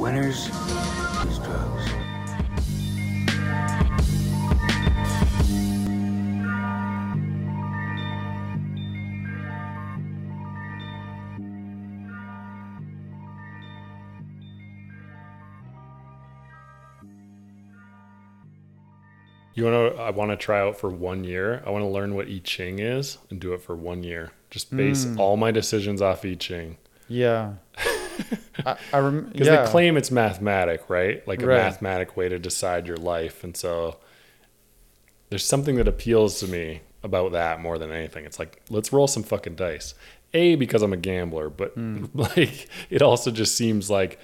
[0.00, 1.90] Winners use drugs.
[19.54, 20.00] You want to?
[20.02, 21.62] I want to try out for one year.
[21.66, 24.30] I want to learn what I Ching is and do it for one year.
[24.50, 25.18] Just base Mm.
[25.18, 26.76] all my decisions off I Ching.
[27.08, 27.54] Yeah.
[28.66, 29.64] I, I rem- Because yeah.
[29.64, 31.26] they claim it's mathematic, right?
[31.26, 31.56] Like a Right.
[31.58, 33.42] mathematic way to decide your life.
[33.44, 33.98] And so
[35.30, 38.24] there's something that appeals to me about that more than anything.
[38.24, 39.94] It's like, let's roll some fucking dice.
[40.34, 42.06] A, because I'm a gambler, but Hmm.
[42.14, 44.18] like it also just seems like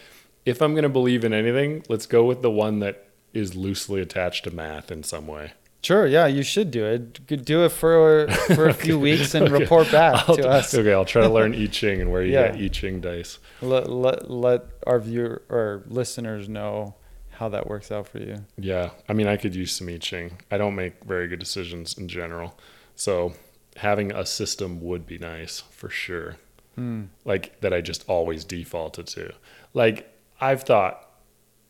[0.45, 4.01] if I'm going to believe in anything, let's go with the one that is loosely
[4.01, 5.53] attached to math in some way.
[5.87, 7.25] Sure, yeah, you should do it.
[7.45, 9.63] Do it for for a few weeks and Okay.
[9.63, 10.75] report back I'll, to us.
[10.75, 12.51] Okay, I'll try to learn I Ching and where you Yeah.
[12.51, 13.39] get I Ching dice.
[13.63, 16.97] Let, let let our viewer or listeners know
[17.31, 18.45] how that works out for you.
[18.59, 20.39] Yeah, I mean, I could use some I Ching.
[20.51, 22.59] I don't make very good decisions in general,
[22.97, 23.35] so
[23.77, 26.35] having a system would be nice for sure.
[26.75, 27.05] Hmm.
[27.25, 29.35] Like that, I just always defaulted to.
[29.73, 31.09] Like I've thought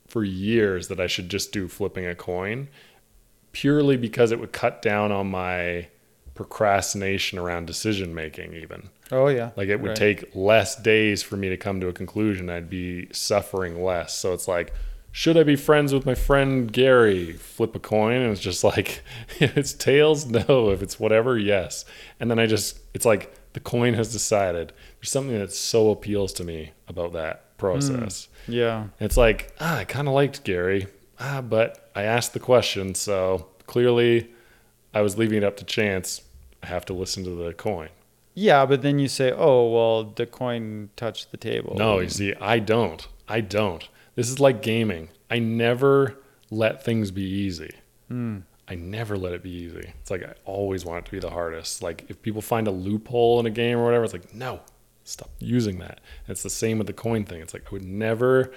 [0.08, 2.68] for years that I should just do flipping a coin,
[3.60, 5.88] purely because it would cut down on my
[6.34, 8.52] procrastination around decision making.
[8.54, 9.96] Even Oh yeah, like it would Right.
[9.96, 12.50] take less days for me to come to a conclusion.
[12.50, 14.14] I'd be suffering less.
[14.14, 14.72] So it's like,
[15.12, 17.32] should I be friends with my friend Gary?
[17.32, 19.02] Flip a coin, and it's just like,
[19.40, 20.70] if it's tails, no.
[20.70, 21.84] If it's whatever, yes.
[22.20, 24.72] And then I just, it's like the coin has decided.
[25.00, 28.28] There's something that so appeals to me about that process.
[28.46, 30.86] Yeah, It's like, ah, I kind of liked Gary,
[31.20, 34.30] ah, but I asked the question, so clearly
[34.94, 36.22] I was leaving it up to chance.
[36.62, 37.90] I have to listen to the coin.
[38.34, 41.74] yeah, but then you say, oh well, the coin touched the table.
[41.76, 43.06] No, you see, I don't.
[43.28, 43.88] I don't.
[44.14, 45.08] This is like gaming.
[45.30, 46.16] I never
[46.50, 47.70] let things be easy.
[48.08, 48.38] Hmm.
[48.68, 49.92] I never let it be easy.
[50.00, 51.82] It's like I always want it to be the hardest.
[51.82, 54.60] Like if people find a loophole in a game or whatever, it's like, no,
[55.04, 56.00] stop using that.
[56.26, 57.40] And it's the same with the coin thing.
[57.40, 58.52] It's like I would never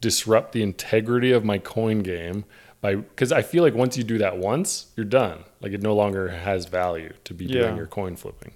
[0.00, 2.44] disrupt the integrity of my coin game
[2.80, 5.44] by because I feel like once you do that once, you're done.
[5.60, 7.62] Like it no longer has value to be Yeah.
[7.62, 8.52] doing your coin flipping.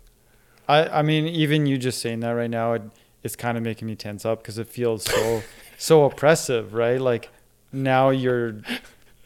[0.69, 2.82] I I mean, even you just saying that right now, it,
[3.25, 5.42] it's kind of making me tense up because it feels so
[5.78, 7.00] so oppressive, right?
[7.00, 7.31] Like
[7.72, 8.60] now you're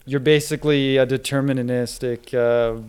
[0.06, 2.80] you're basically a deterministic uh,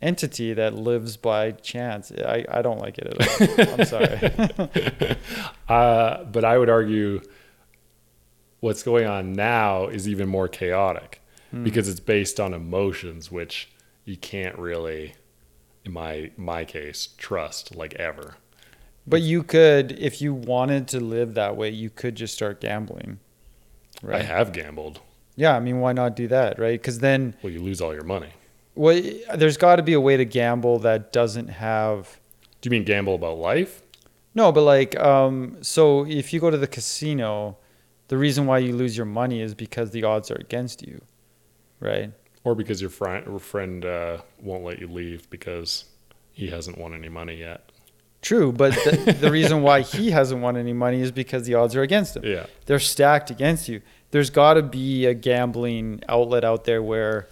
[0.00, 2.10] entity that lives by chance.
[2.12, 3.74] I, I don't like it at all.
[3.80, 5.16] I'm sorry.
[5.68, 7.20] Uh, but I would argue
[8.60, 11.20] what's going on now is even more chaotic
[11.64, 13.70] because it's based on emotions, which
[14.04, 15.14] you can't really,
[15.84, 18.36] in my my case, trust like ever.
[19.06, 23.18] But you could, if you wanted to live that way, you could just start gambling.
[24.08, 25.00] I have gambled.
[25.34, 26.80] Yeah, I mean, why not do that, right?
[26.80, 28.30] Because then, Well, you lose all your money.
[28.76, 29.00] well,
[29.34, 32.20] there's got to be a way to gamble that doesn't have.
[32.60, 33.82] Do you mean gamble about life?
[34.34, 37.56] No, but like, um, so if you go to the casino,
[38.10, 41.00] the reason why you lose your money is because the odds are against you,
[41.78, 42.10] right?
[42.42, 45.84] Or because your friend friend uh, won't let you leave because
[46.32, 47.70] he hasn't won any money yet?
[48.20, 51.76] True, but the, the reason why he hasn't won any money is because the odds
[51.76, 52.24] are against him.
[52.24, 52.46] Yeah.
[52.66, 53.80] They're stacked against you.
[54.10, 57.28] There's got to be a gambling outlet out there where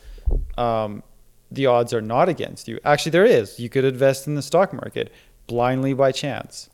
[0.56, 1.02] um,
[1.50, 2.78] the odds are not against you.
[2.84, 3.58] Actually, there is.
[3.58, 5.12] You could invest in the stock market
[5.48, 6.70] blindly by chance,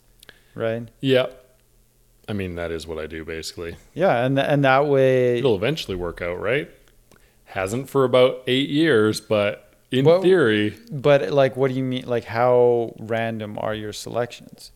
[0.54, 0.90] right?
[1.00, 1.28] Yeah.
[2.28, 3.76] I mean, that is what I do basically.
[3.94, 6.70] Yeah, and and that way, It'll eventually work out, right?
[7.44, 12.06] Hasn't for about eight years, but in Well- theory, but like, what do you mean?
[12.06, 14.70] Like, how random are your selections?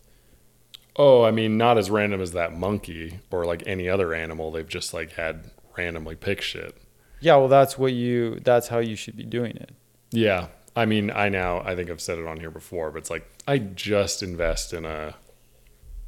[1.00, 4.50] oh, I mean, not as random as that monkey or like any other animal.
[4.50, 5.44] They've just like had
[5.76, 6.76] randomly pick shit.
[7.20, 8.40] Yeah, well, that's what you.
[8.42, 9.70] That's how you should be doing it.
[10.10, 10.48] Yeah.
[10.74, 13.24] I mean, I now, I think I've said it on here before, but it's like
[13.46, 15.14] I just invest in a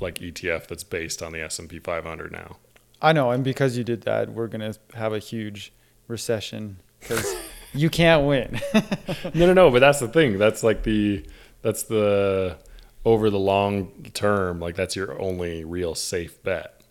[0.00, 2.56] like ETF that's based on the S&P 500 now.
[3.02, 5.72] I know, and because you did that, we're gonna have a huge
[6.08, 7.34] recession because
[7.72, 8.60] you can't win.
[9.34, 10.38] No, no, no, but that's the thing.
[10.38, 11.24] That's like the
[11.62, 12.58] that's the
[13.04, 16.82] over the long term, like that's your only real safe bet.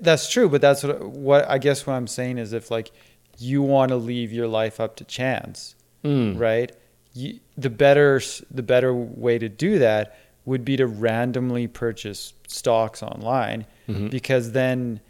[0.00, 2.90] That's true, but that's what what I guess what I'm saying is if like
[3.38, 5.74] you want to leave your life up to chance,
[6.04, 6.38] Mm.
[6.38, 6.70] right?
[7.14, 10.16] You, the better the better way to do that
[10.48, 14.10] would be to randomly purchase stocks online Mhm.
[14.10, 15.00] because then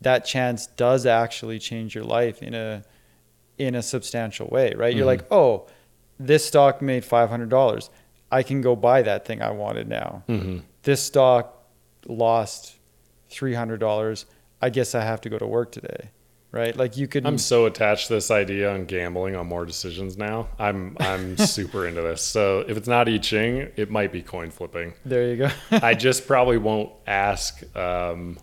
[0.00, 2.82] that chance does actually change your life in a
[3.56, 4.94] in a substantial way, right?
[4.96, 5.14] You're Mhm.
[5.14, 5.66] like, "Oh,
[6.18, 7.88] this stock made $500.
[8.32, 11.64] I can go buy that thing I wanted now." hmm this stock
[12.06, 12.74] lost
[13.30, 14.26] three hundred dollars.
[14.60, 16.10] I guess I have to go to work today,
[16.54, 16.76] right?
[16.76, 17.26] Like you could.
[17.26, 20.48] I'm so attached to this idea on gambling on more decisions now.
[20.58, 22.22] I'm I'm super into this.
[22.22, 24.94] So if it's not I Ching, it might be coin flipping.
[25.04, 25.50] there you go.
[25.70, 28.38] I just probably won't ask um,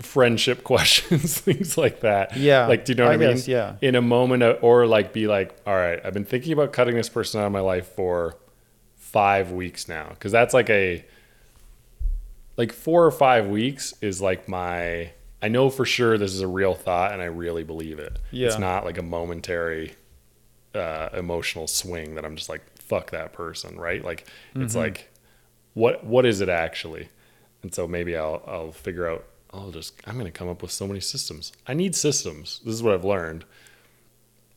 [0.00, 2.36] friendship questions, things like that.
[2.36, 3.30] Yeah, Like, do you know what I, I mean?
[3.30, 3.76] guess, yeah.
[3.80, 6.94] In a moment, of, or like be like, all right, I've been thinking about cutting
[6.94, 8.36] this person out of my life for
[8.96, 10.12] five weeks now.
[10.20, 11.04] Cause that's like a,
[12.56, 15.12] like four or five weeks is like my,
[15.42, 18.18] I know for sure this is a real thought and I really believe it.
[18.46, 19.96] It's not like a momentary
[20.74, 24.02] uh, emotional swing that I'm just like, fuck that person, right?
[24.04, 25.10] Like, it's like,
[25.74, 27.08] what what is it actually?
[27.62, 29.24] And so maybe I'll I'll figure out.
[29.54, 31.52] I'll just I'm gonna come up with so many systems.
[31.66, 32.60] I need systems.
[32.64, 33.44] This is what I've learned.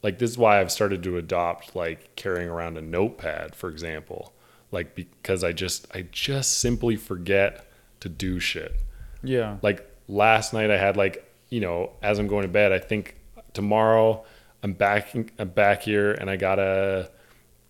[0.03, 4.33] Like this is why I've started to adopt like carrying around a notepad, for example.
[4.71, 7.65] Like because I just I just simply forget
[8.01, 8.75] to do shit.
[9.23, 9.57] yeah.
[9.61, 13.15] Like last night I had like, you know, as I'm going to bed, I think
[13.53, 14.25] tomorrow
[14.63, 17.11] I'm back I'm back here and I gotta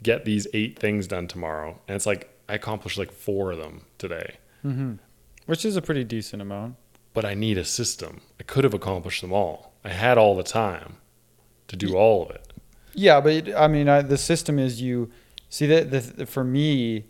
[0.01, 1.79] get these eight things done tomorrow.
[1.87, 4.37] And it's like I accomplished like four of them today.
[4.63, 4.93] Mm-hmm.
[5.45, 6.75] Which is a pretty decent amount.
[7.13, 8.21] But I need a system.
[8.39, 9.73] I could have accomplished them all.
[9.83, 10.97] I had all the time
[11.67, 12.53] to do all of it.
[12.93, 15.11] Yeah, but I mean, I, the system is you
[15.49, 17.05] see that the, the, for me,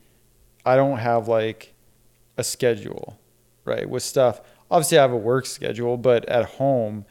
[0.65, 1.73] I don't have like
[2.37, 3.19] a schedule,
[3.65, 3.87] right?
[3.87, 4.41] With stuff,
[4.71, 7.05] obviously I have a work schedule, but at home,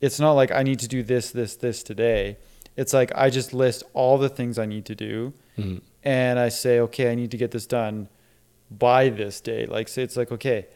[0.00, 2.36] it's not like I need to do this, this, this today.
[2.76, 5.80] It's like I just list all the things I need to do, Mhm.
[6.04, 8.08] and I say, okay, I need to get this done
[8.70, 9.66] by this day.
[9.66, 10.66] Like, say it's like, okay,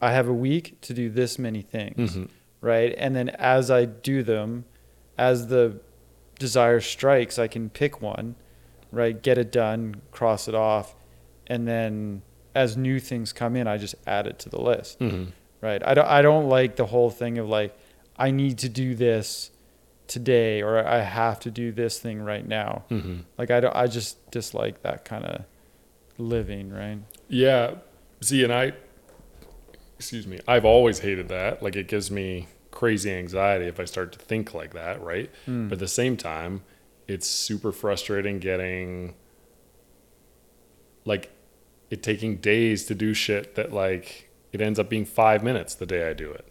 [0.00, 2.28] I have a week to do this many things, Mhm.
[2.60, 2.94] right?
[2.96, 4.64] And then as I do them,
[5.16, 5.80] as the
[6.38, 8.36] desire strikes, I can pick one,
[8.92, 9.20] right?
[9.20, 10.94] Get it done, cross it off,
[11.48, 12.22] and then
[12.54, 15.28] as new things come in, I just add it to the list, Mhm.
[15.60, 15.82] Right?
[15.86, 17.76] I don't, I don't like the whole thing of like,
[18.16, 19.50] I need to do this
[20.06, 22.84] today or I have to do this thing right now.
[22.90, 23.24] Mhm.
[23.36, 25.44] Like I don't, I just dislike that kind of
[26.16, 26.98] living, right?
[27.28, 27.74] Yeah.
[28.20, 28.72] See, and I,
[29.96, 31.62] excuse me, I've always hated that.
[31.62, 35.30] Like, it gives me crazy anxiety if I start to think like that, right?
[35.46, 35.68] Mm.
[35.68, 36.62] But at the same time,
[37.06, 39.14] it's super frustrating getting,
[41.04, 41.30] like,
[41.90, 45.86] it taking days to do shit that, like, it ends up being five minutes the
[45.86, 46.46] day I do it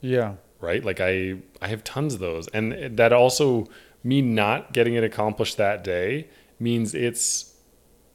[0.00, 0.34] Yeah.
[0.60, 0.84] right?
[0.84, 3.66] Like I I have tons of those, and that also
[4.02, 6.28] me not getting it accomplished that day
[6.58, 7.54] means it's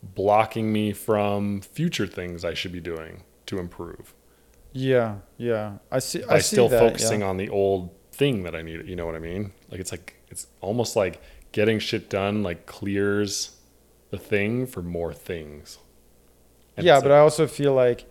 [0.02, 4.14] blocking me from future things I should be doing to improve
[4.72, 5.16] Yeah.
[5.38, 5.80] Yeah.
[5.92, 6.22] I see.
[6.22, 7.28] by I see still that, focusing yeah.
[7.28, 8.88] on the old thing that I need.
[8.88, 9.52] You know what I mean?
[9.72, 13.58] Like it's like it's almost like getting shit done like clears
[14.12, 15.80] the thing for more things.
[16.78, 18.06] And yeah, but like- I also feel like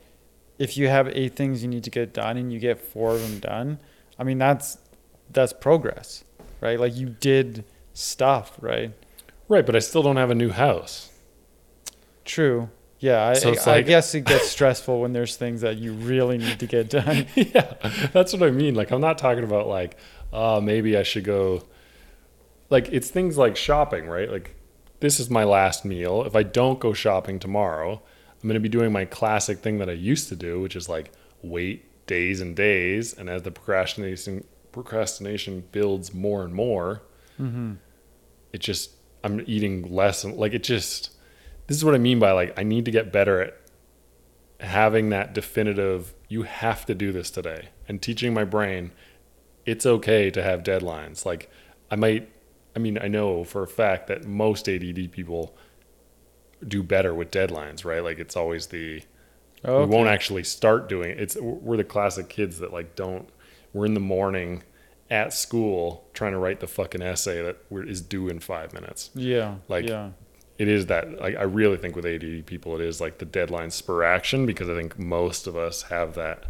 [0.58, 3.22] if you have eight things you need to get done and you get four of
[3.22, 3.78] them done,
[4.18, 4.78] I mean that's
[5.30, 6.24] that's progress,
[6.60, 6.78] right?
[6.80, 8.92] Like you did stuff, right?
[9.48, 11.10] right, but I still don't have a new house.
[12.24, 12.68] True.
[13.00, 16.36] Yeah, I, So I like- guess it gets stressful when there's things that you really
[16.38, 17.26] need to get done.
[17.34, 17.74] yeah,
[18.12, 18.74] that's what I mean.
[18.74, 19.96] Like, I'm not talking about like,
[20.32, 21.62] uh, maybe I should go.
[22.70, 24.30] Like, it's things like shopping, right?
[24.30, 24.54] Like,
[25.00, 26.24] this is my last meal.
[26.24, 28.02] If I don't go shopping tomorrow,
[28.42, 30.88] I'm going to be doing my classic thing that I used to do, which is
[30.88, 31.12] like
[31.42, 33.12] wait days and days.
[33.12, 37.02] And as the procrastination procrastination builds more and more,
[37.36, 37.74] hmm
[38.52, 38.92] it just
[39.22, 40.24] I'm eating less.
[40.24, 41.10] And like, it just
[41.66, 43.60] this is what I mean by like I need to get better at
[44.60, 48.90] having that definitive you have to do this today and teaching my brain
[49.64, 51.48] it's okay to have deadlines like
[51.90, 52.28] i might
[52.74, 54.80] i mean i know for a fact that most add
[55.12, 55.56] people
[56.66, 59.02] do better with deadlines right like it's always the
[59.64, 59.90] oh, Okay.
[59.90, 63.28] we won't actually start doing it it's we're the classic kids that like don't
[63.72, 64.62] we're in the morning
[65.10, 69.10] at school trying to write the fucking essay that we're- is due in five minutes
[69.14, 69.56] Yeah.
[69.68, 70.10] Like, yeah.
[70.58, 73.70] it is that like I really think with ADD people it is like the deadline
[73.70, 76.44] spur action because I think most of us have that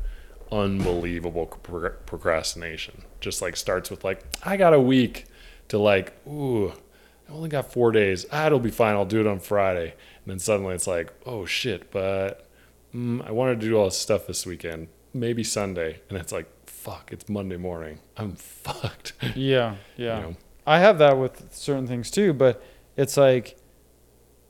[0.50, 3.03] unbelievable pro- procrastination.
[3.21, 5.27] Just like starts with like I got a week
[5.69, 6.73] to like ooh
[7.28, 8.25] I only got four days.
[8.32, 8.94] Ah, it'll be fine.
[8.94, 9.92] I'll do it on Friday.
[9.92, 12.49] And then suddenly it's like oh shit, but
[12.94, 14.88] mm, I wanted to do all this stuff this weekend.
[15.14, 17.11] Maybe Sunday, and it's like fuck.
[17.12, 17.99] It's Monday morning.
[18.16, 19.12] I'm fucked.
[19.35, 19.76] Yeah.
[19.97, 20.16] Yeah.
[20.16, 20.37] You know?
[20.66, 22.62] I have that with certain things too, but
[22.97, 23.56] it's like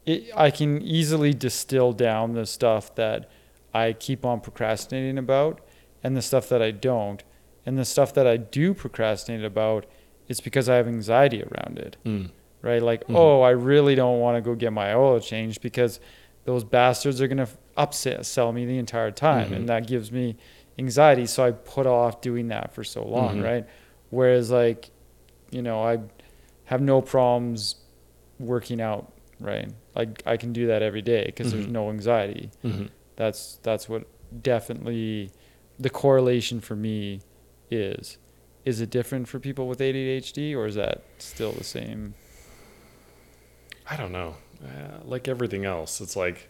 [0.05, 3.31] it, I can easily distill down the stuff that
[3.73, 5.61] I keep on procrastinating about
[6.03, 7.23] and the stuff that I don't.
[7.67, 9.85] And the stuff that I do procrastinate about,
[10.27, 12.31] it's because I have anxiety around it, Mm.
[12.63, 12.83] Right?
[12.83, 13.17] Like, Mhm.
[13.17, 16.01] oh, I really don't want to go get my oil changed because
[16.45, 19.57] those bastards are going to, upsell me the entire time, Mhm.
[19.57, 20.37] and that gives me
[20.81, 21.27] anxiety.
[21.27, 23.45] So I put off doing that for so long, Mhm.
[23.45, 23.65] right?
[24.11, 24.91] Whereas like,
[25.53, 25.99] you know, I
[26.65, 27.77] have no problems
[28.41, 29.71] working out, right?
[29.95, 31.71] Like I can do that every day because there's Mhm.
[31.73, 32.51] no anxiety.
[32.63, 32.87] hmm
[33.17, 34.05] That's that's what
[34.43, 35.31] definitely
[35.79, 37.21] the correlation for me
[37.71, 38.19] is.
[38.65, 42.15] Is it different for people with ADHD or is that still the same?
[43.91, 44.37] I don't know.
[44.63, 46.49] Uh, like everything else, it's like,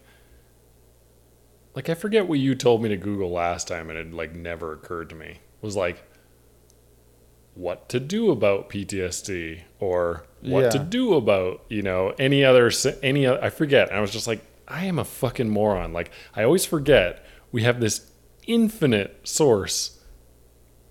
[1.74, 4.72] like I forget what you told me to Google last time, and it like never
[4.72, 5.26] occurred to me.
[5.26, 6.02] It was like,
[7.54, 12.70] what to do about PTSD, or what to do about you know any other
[13.02, 13.88] any I forget.
[13.88, 15.92] And I was just like, I am a fucking moron.
[15.92, 18.10] Like I always forget we have this
[18.46, 20.00] infinite source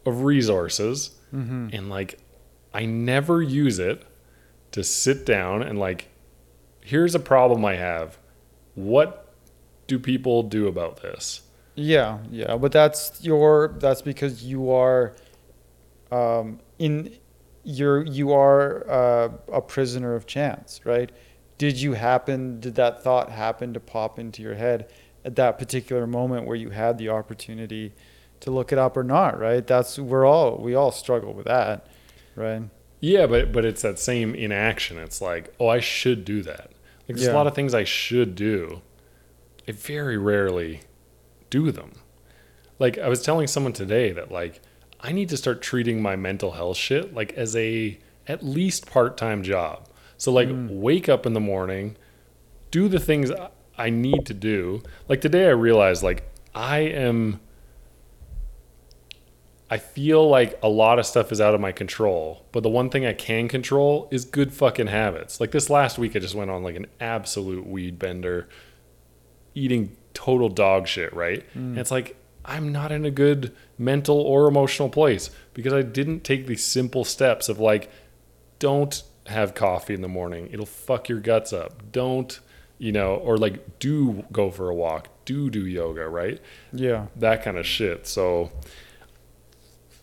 [0.05, 1.69] of resources, Mm-hmm.
[1.73, 2.19] and like
[2.73, 4.03] I never use it
[4.71, 6.07] to sit down and like
[6.87, 8.17] here's a problem I have.
[8.75, 9.33] What
[9.87, 11.41] do people do about this?
[11.75, 15.13] Yeah, yeah, but that's your that's because you are
[16.11, 17.17] um in
[17.63, 21.11] you're you are uh, a prisoner of chance, right?
[21.57, 24.89] Did you happen did that thought happen to pop into your head
[25.25, 27.93] at that particular moment where you had the opportunity
[28.39, 29.65] to look it up or not, right?
[29.65, 31.87] That's we're all we all struggle with that,
[32.35, 32.63] right?
[33.01, 34.97] Yeah, but but it's that same inaction.
[34.97, 36.71] It's like, oh, I should do that.
[37.07, 37.33] Like there's Yeah.
[37.33, 38.81] a lot of things I should do.
[39.67, 40.81] I very rarely
[41.49, 41.93] do them.
[42.79, 44.61] Like I was telling someone today that like
[44.99, 47.97] I need to start treating my mental health shit like as a
[48.27, 49.87] at least part-time job.
[50.17, 50.67] So like hmm.
[50.81, 51.95] wake up in the morning,
[52.71, 53.31] do the things
[53.77, 54.81] I need to do.
[55.07, 57.39] Like today I realized like I am
[59.69, 62.89] I feel like a lot of stuff is out of my control, but the one
[62.89, 65.41] thing I can control is good fucking habits.
[65.41, 68.47] Like this last week, I just went on like an absolute weed bender,
[69.55, 71.43] eating total dog shit, right?
[71.53, 71.55] Mm.
[71.71, 76.23] And it's like, I'm not in a good mental or emotional place because I didn't
[76.23, 77.91] take these simple steps of like,
[78.59, 80.49] don't have coffee in the morning.
[80.53, 81.91] It'll fuck your guts up.
[81.91, 82.39] Don't,
[82.77, 86.39] you know, or like, do go for a walk, do do yoga, right?
[86.71, 87.07] Yeah.
[87.17, 88.07] that kind of shit.
[88.07, 88.51] So,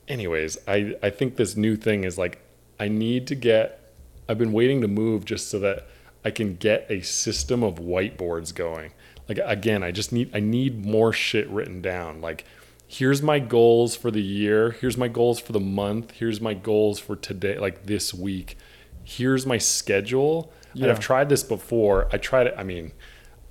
[0.09, 2.41] anyways, I I think this new thing is like
[2.79, 3.81] I need to get.
[4.29, 5.87] I've been waiting to move just so that
[6.25, 8.93] I can get a system of whiteboards going.
[9.29, 12.21] Like again, I just need I need more shit written down.
[12.21, 12.45] Like
[12.87, 14.71] here's my goals for the year.
[14.73, 16.13] Here's my goals for the month.
[16.13, 18.57] Here's my goals for today, like this week.
[19.03, 20.53] Here's my schedule.
[20.73, 20.91] And Yeah.
[20.91, 22.09] I've tried this before.
[22.13, 22.55] I tried it.
[22.57, 22.93] I mean,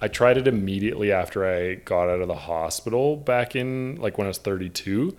[0.01, 4.25] I tried it immediately after I got out of the hospital back in like when
[4.25, 5.15] I was 32.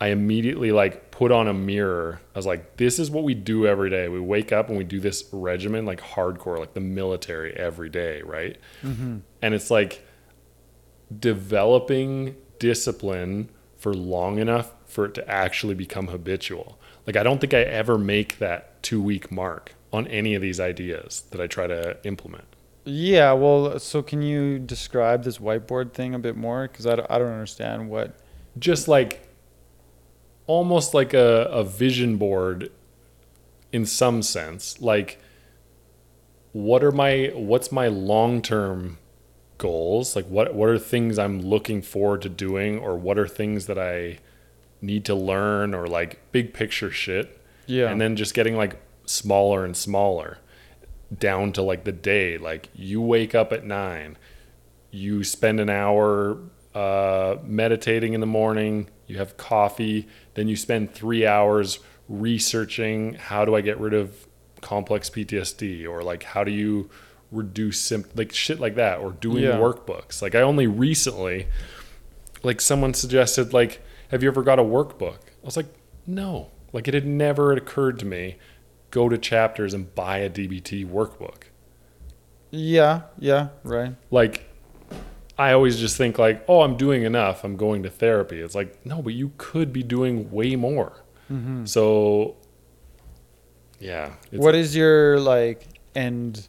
[0.00, 2.20] I immediately like put on a mirror.
[2.34, 4.08] I was like, this is what we do every day.
[4.08, 8.20] We wake up and we do this regimen like hardcore, like the military every day,
[8.22, 8.58] right?
[8.82, 9.18] Mm-hmm.
[9.40, 10.06] And it's like
[11.18, 13.48] developing discipline
[13.78, 16.78] for long enough for it to actually become habitual.
[17.06, 20.60] Like I don't think I ever make that 2 week mark on any of these
[20.60, 22.44] ideas that I try to implement.
[22.84, 26.68] Yeah, well, so can you describe this whiteboard thing a bit more?
[26.68, 28.18] Because I, I don't understand what.
[28.58, 29.25] just like
[30.46, 32.70] almost like a, a vision board
[33.72, 35.18] in some sense like
[36.56, 38.96] what are my what's my long-term
[39.58, 40.16] goals?
[40.16, 43.78] Like what what are things i'm looking forward to doing or what are things that
[43.78, 44.18] i
[44.80, 47.40] need to learn or like big picture shit?
[47.66, 47.90] Yeah.
[47.90, 50.38] and then just getting like smaller and smaller
[51.16, 52.38] down to like the day.
[52.38, 54.16] Like you wake up at nine
[54.90, 56.38] you spend an hour
[56.76, 61.78] uh, meditating in the morning you have coffee then you spend three hours
[62.08, 64.26] researching how do i get rid of
[64.60, 66.90] complex ptsd or like how do you
[67.32, 69.56] reduce sympt- like shit like that or doing Yeah.
[69.58, 70.22] workbooks.
[70.22, 71.48] Like i only recently
[72.42, 73.80] like someone suggested like
[74.10, 75.16] have you ever got a workbook?
[75.42, 75.66] I was like
[76.06, 76.50] no.
[76.72, 78.36] Like it had never occurred to me
[78.90, 81.44] go to chapters and buy a dbt workbook.
[82.50, 83.94] Yeah, yeah, right.
[84.10, 84.45] like
[85.38, 88.40] i always just think like oh i'm doing enough i'm going to therapy.
[88.40, 91.04] It's like no but you could be doing way more.
[91.30, 91.64] Mm-hmm.
[91.66, 92.36] So
[93.78, 96.48] yeah it's, what is your like end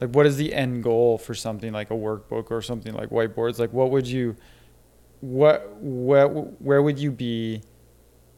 [0.00, 3.58] like what is the end goal for something like a workbook or something like whiteboards?
[3.58, 4.36] Like what would you
[5.20, 7.62] what where, where would you be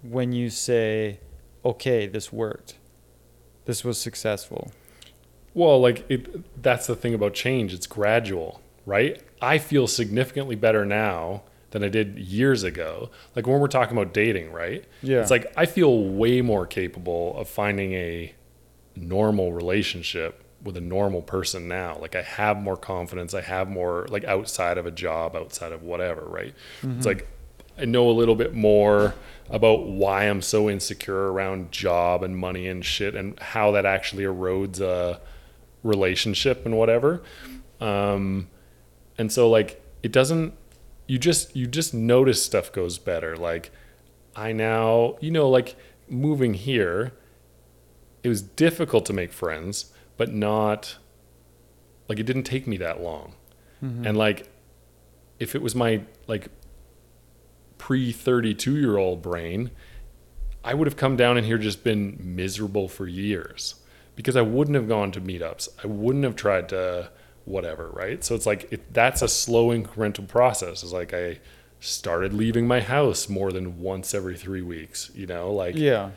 [0.02, 1.20] when you say
[1.64, 2.76] okay this worked.
[3.64, 4.70] This was successful
[5.54, 9.22] Well, like it that's the thing about change, it's gradual, right?
[9.42, 13.10] I feel significantly better now than I did years ago.
[13.36, 14.84] Like when we're talking about dating, right?
[15.02, 15.20] Yeah.
[15.20, 18.34] It's like I feel way more capable of finding a
[18.96, 21.98] normal relationship with a normal person now.
[22.00, 23.34] Like I have more confidence.
[23.34, 26.54] I have more like outside of a job, outside of whatever, right?
[26.96, 27.28] It's like
[27.78, 29.14] I know a little bit more
[29.50, 34.24] about why I'm so insecure around job and money and shit and how that actually
[34.24, 35.20] erodes a
[35.82, 37.22] relationship and whatever.
[37.80, 38.48] Um,
[39.18, 40.54] and so like it doesn't
[41.06, 43.36] you just you just notice stuff goes better.
[43.36, 43.72] Like
[44.36, 45.74] I now, you know, like
[46.08, 47.12] moving here,
[48.22, 50.98] it was difficult to make friends, but not
[52.08, 53.34] like it didn't take me that long.
[53.82, 54.06] Mm-hmm.
[54.06, 54.50] And like
[55.38, 56.48] if it was my like
[57.78, 59.70] pre 32 year old brain,
[60.62, 63.76] I would have come down in here just been miserable for years
[64.14, 65.68] because I wouldn't have gone to meetups.
[65.82, 67.10] I wouldn't have tried to
[67.48, 68.22] whatever, right?
[68.24, 70.82] So it's like it, that's a slow incremental process.
[70.82, 71.38] It's like I
[71.80, 76.10] started leaving my house more than once every 3 weeks, you know, like Yeah.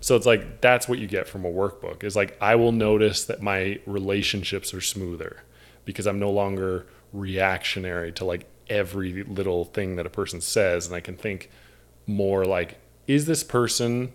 [0.00, 2.04] so it's like that's what you get from a workbook.
[2.04, 5.42] Is like I will notice that my relationships are smoother
[5.84, 10.94] because I'm no longer reactionary to like every little thing that a person says and
[10.94, 11.50] I can think
[12.06, 14.12] more like is this person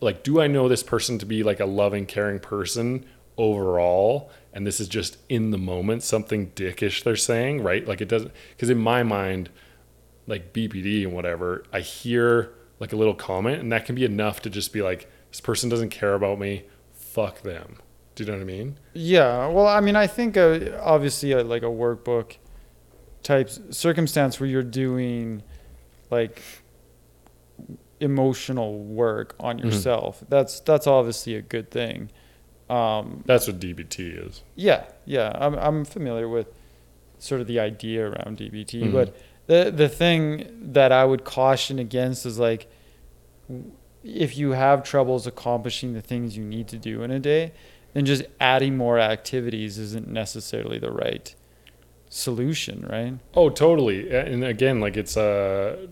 [0.00, 3.04] like do I know this person to be like a loving caring person
[3.36, 7.86] overall and this is just in the moment something dickish they're saying, right?
[7.86, 9.50] Like it doesn't cuz in my mind
[10.26, 12.50] like BPD and whatever, I hear
[12.80, 15.68] like a little comment, and that can be enough to just be like, this person
[15.68, 16.64] doesn't care about me.
[16.92, 17.76] Fuck them.
[18.16, 18.78] Do you know what I mean?
[18.94, 22.38] Yeah, well, I mean, I think uh, obviously uh like a workbook
[23.22, 25.44] type circumstance where you're doing
[26.10, 26.42] like
[28.00, 30.24] emotional work on yourself.
[30.28, 32.10] That's that's obviously a good thing.
[32.70, 34.42] Um, That's what DBT is.
[34.56, 36.48] yeah, yeah, I'm I'm familiar with
[37.18, 38.92] sort of the idea around DBT, Mhm.
[38.92, 42.68] but the the thing that I would caution against is like
[44.04, 47.52] if you have troubles accomplishing the things you need to do in a day,
[47.94, 51.34] then just adding more activities isn't necessarily the right
[52.08, 53.14] solution, right?
[53.34, 54.10] Oh, totally.
[54.14, 55.86] And again, like it's uh,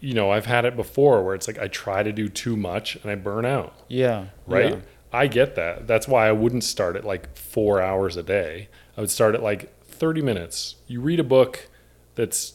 [0.00, 2.96] you know, I've had it before where it's like I try to do too much
[2.96, 3.74] and I burn out.
[3.88, 4.26] Yeah.
[4.46, 4.72] right?
[4.74, 4.80] yeah.
[5.12, 5.86] I get that.
[5.86, 8.68] That's why I wouldn't start at like four hours a day.
[8.96, 10.76] I would start at like 30 minutes.
[10.86, 11.68] You read a book
[12.14, 12.54] that's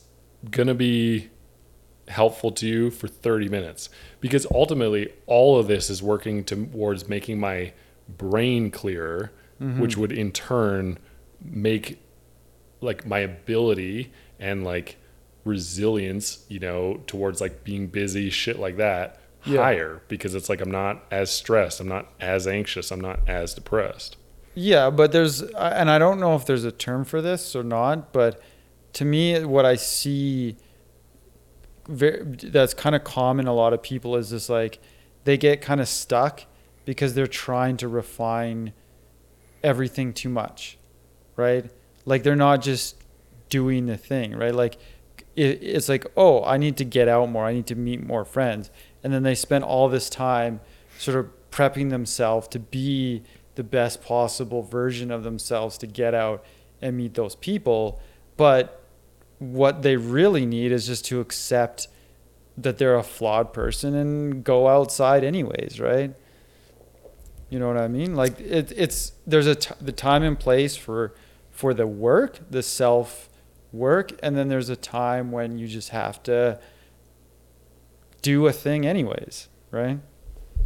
[0.49, 1.29] going to be
[2.07, 3.89] helpful to you for 30 minutes
[4.19, 7.73] because ultimately all of this is working towards making my
[8.09, 9.79] brain clearer, mm-hmm.
[9.79, 10.99] which would in turn
[11.41, 11.99] make
[12.81, 14.97] like my ability and like
[15.45, 19.61] resilience, you know, towards like being busy, shit like that, Yeah.
[19.61, 23.53] higher because it's like I'm not as stressed, I'm not as anxious, I'm not as
[23.53, 24.17] depressed.
[24.55, 28.13] Yeah, but there's, and I don't know if there's a term for this or not,
[28.13, 28.41] but
[28.93, 30.57] to me, what I see
[31.87, 34.79] very, that's kind of common a lot of people is this like
[35.23, 36.45] they get kind of stuck
[36.85, 38.73] because they're trying to refine
[39.63, 40.77] everything too much,
[41.35, 41.69] right?
[42.05, 43.01] Like they're not just
[43.49, 44.53] doing the thing, right?
[44.53, 44.77] Like
[45.35, 48.25] it, it's like, oh, I need to get out more, I need to meet more
[48.25, 48.69] friends.
[49.03, 50.61] And then they spend all this time
[50.97, 53.23] sort of prepping themselves to be
[53.55, 56.43] the best possible version of themselves to get out
[56.81, 58.01] and meet those people.
[58.37, 58.81] But
[59.39, 61.87] what they really need is just to accept
[62.57, 66.13] that they're a flawed person and go outside anyways, right?
[67.49, 68.15] You know what I mean?
[68.15, 71.13] Like it, it's there's a t- the time and place for
[71.51, 73.29] for the work, the self
[73.71, 76.59] work, and then there's a time when you just have to
[78.23, 79.99] do a thing anyways, right?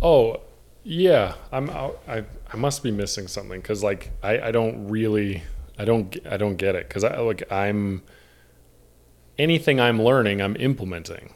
[0.02, 0.38] Oh,
[0.84, 5.44] yeah, I'm out- I I must be missing something cuz like I I don't really
[5.78, 8.04] I don't I don't get it cuz I like I'm
[9.38, 11.34] anything I'm learning, I'm implementing.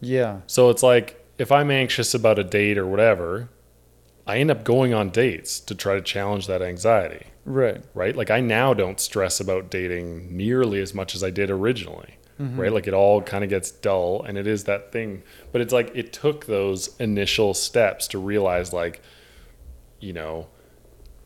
[0.00, 0.40] Yeah.
[0.46, 3.48] So it's like if I'm anxious about a date or whatever,
[4.26, 7.82] I end up going on dates to try to challenge that anxiety, Right.
[7.94, 8.14] right?
[8.14, 12.66] Like I now don't stress about dating nearly as much as I did originally, right?
[12.66, 12.74] Mm-hmm.
[12.74, 15.22] Like it all kind of gets dull and it is that thing.
[15.52, 19.02] But it's like it took those initial steps to realize like
[20.00, 20.48] you know,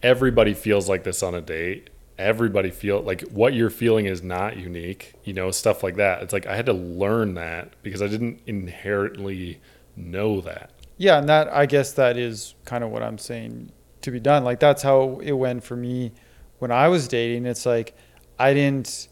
[0.03, 1.90] everybody feels like this on a date.
[2.18, 6.22] Everybody feel like what you're feeling is not unique, you know, stuff like that.
[6.22, 9.61] It's like I had to learn that because I didn't inherently
[9.96, 10.70] know that.
[10.96, 13.72] Yeah, and that I guess that is kind of what I'm saying
[14.03, 14.44] to be done.
[14.44, 16.12] Like that's how it went for me
[16.59, 17.46] when I was dating.
[17.46, 17.96] It's like
[18.38, 19.09] I didn't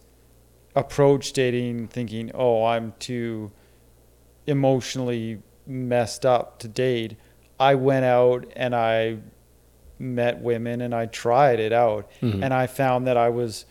[0.75, 3.53] approach dating thinking, "Oh, I'm too
[4.47, 7.17] emotionally messed up to date."
[7.61, 9.19] I went out and I
[9.99, 12.43] met women and I tried it out Mhm.
[12.43, 13.67] and I found that I was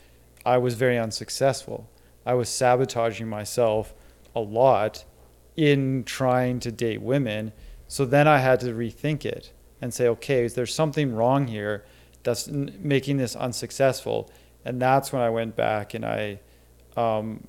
[0.45, 1.87] I was very unsuccessful.
[2.25, 3.93] I was sabotaging myself
[4.35, 5.03] a lot
[5.55, 7.51] in trying to date women.
[7.87, 11.83] So then I had to rethink it and say, okay, is there something wrong here
[12.23, 14.31] that's n- making this unsuccessful.
[14.65, 16.39] And that's when I went back and I
[16.97, 17.47] um,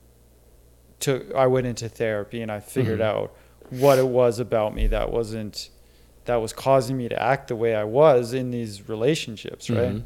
[1.00, 3.04] took I went into therapy and I figured Mhm.
[3.04, 3.34] out
[3.70, 5.70] what it was about me that wasn't
[6.24, 9.94] that was causing me to act the way I was in these relationships, right?
[9.96, 10.04] Mhm.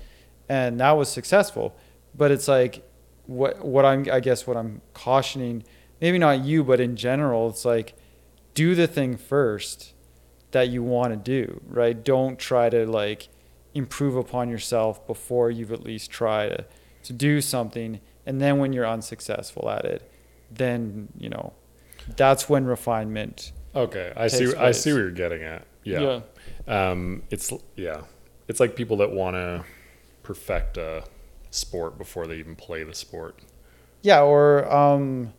[0.48, 1.76] And that was successful.
[2.14, 2.82] But it's like
[3.26, 5.64] what what I'm I guess what I'm cautioning,
[6.00, 7.94] maybe not you, but in general, it's like
[8.54, 9.92] do the thing first
[10.52, 12.02] that you want to do, right?
[12.02, 13.28] Don't try to like
[13.74, 16.64] improve upon yourself before you've at least tried to,
[17.02, 18.00] to do something.
[18.26, 20.10] And then when you're unsuccessful at it,
[20.50, 21.52] then, you know,
[22.16, 23.52] that's when refinement.
[23.74, 24.46] Okay, I see.
[24.46, 24.94] takes I see place.
[24.94, 25.66] what you're getting at.
[25.84, 26.20] Yeah.
[26.66, 28.02] Um, it's yeah,
[28.48, 29.64] it's like people that want to
[30.22, 31.04] perfect a
[31.50, 33.38] sport before they even play the sport.
[34.02, 34.22] Yeah.
[34.22, 35.32] Or, um,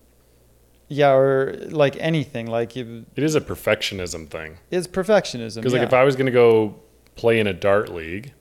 [0.88, 4.58] yeah, or like anything, like it, It is a perfectionism thing.
[4.72, 5.56] it's perfectionism.
[5.56, 5.80] Because yeah.
[5.80, 6.76] like if I was gonna go
[7.16, 8.34] play in a dart league,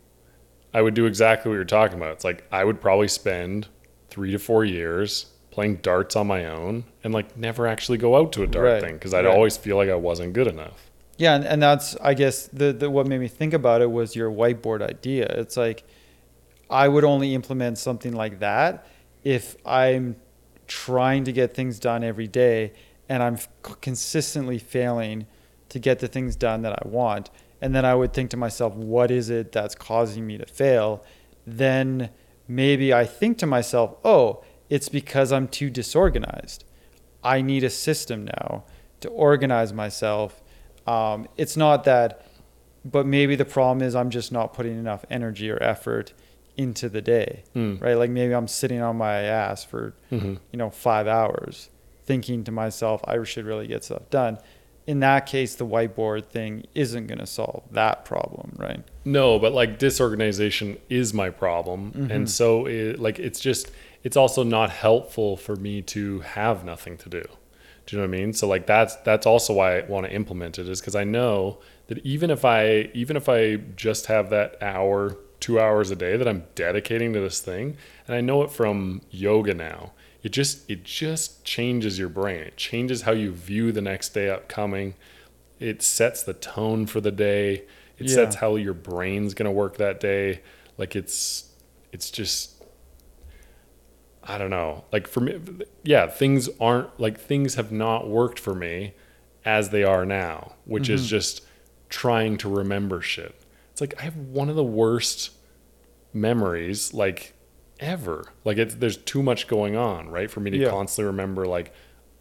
[0.73, 2.13] I would do exactly what you're talking about.
[2.13, 3.69] It's like I would probably spend
[4.09, 8.33] three to four years playing darts on my own and like never actually go out
[8.33, 9.35] to a dart Right, thing because I'd right.
[9.35, 10.91] always feel like I wasn't good enough.
[11.17, 14.15] Yeah, and, and that's I guess the, the what made me think about it was
[14.15, 15.25] your whiteboard idea.
[15.27, 15.85] It's like
[16.69, 18.87] I would only implement something like that
[19.25, 20.17] if I'm
[20.67, 22.73] trying to get things done every day
[23.09, 23.39] and I'm
[23.81, 25.27] consistently failing
[25.71, 27.31] to get the things done that I want.
[27.63, 31.05] And then I would think to myself, what is it that's causing me to fail?
[31.47, 32.11] Then
[32.49, 36.65] maybe I think to myself, oh, it's because I'm too disorganized.
[37.23, 38.65] I need a system now
[39.01, 40.43] to organize myself.
[40.87, 42.27] Um, it's not that,
[42.85, 46.13] but maybe the problem is I'm just not putting enough energy or effort
[46.57, 47.81] into the day, Mm.
[47.83, 47.95] right?
[47.95, 50.35] Like maybe I'm sitting on my ass for, Mm-hmm.
[50.53, 51.69] you know, five hours
[52.05, 54.39] thinking to myself, I should really get stuff done.
[54.87, 58.85] In that case, the whiteboard thing isn't going to solve that problem, right?
[59.05, 62.11] No, but like disorganization is my problem, Mm-hmm.
[62.13, 63.71] and so it, like it's just
[64.05, 67.25] it's also not helpful for me to have nothing to do.
[67.87, 68.33] Do you know what I mean?
[68.33, 71.59] So like that's that's also why I want to implement it is because I know
[71.89, 76.17] that even if I even if I just have that hour, two hours a day
[76.17, 79.93] that I'm dedicating to this thing, and I know it from yoga now,
[80.27, 82.41] it just it just changes your brain.
[82.41, 84.95] It changes how you view the next day upcoming.
[85.61, 87.63] It sets the tone for the day.
[87.97, 88.15] It Yeah.
[88.17, 90.41] sets how your brain's gonna work that day.
[90.77, 91.45] Like it's
[91.93, 92.61] it's just
[94.25, 94.83] I don't know.
[94.91, 95.39] Like for me,
[95.85, 98.95] yeah, things aren't like things have not worked for me
[99.45, 101.11] as they are now, which is mm-hmm.
[101.11, 101.43] just
[101.89, 103.37] trying to remember shit.
[103.71, 105.31] It's like I have one of the worst
[106.13, 107.33] memories like
[107.81, 108.27] ever.
[108.45, 110.31] Like it's there's too much going on, right?
[110.31, 110.71] For me to Yeah.
[110.71, 111.73] constantly remember like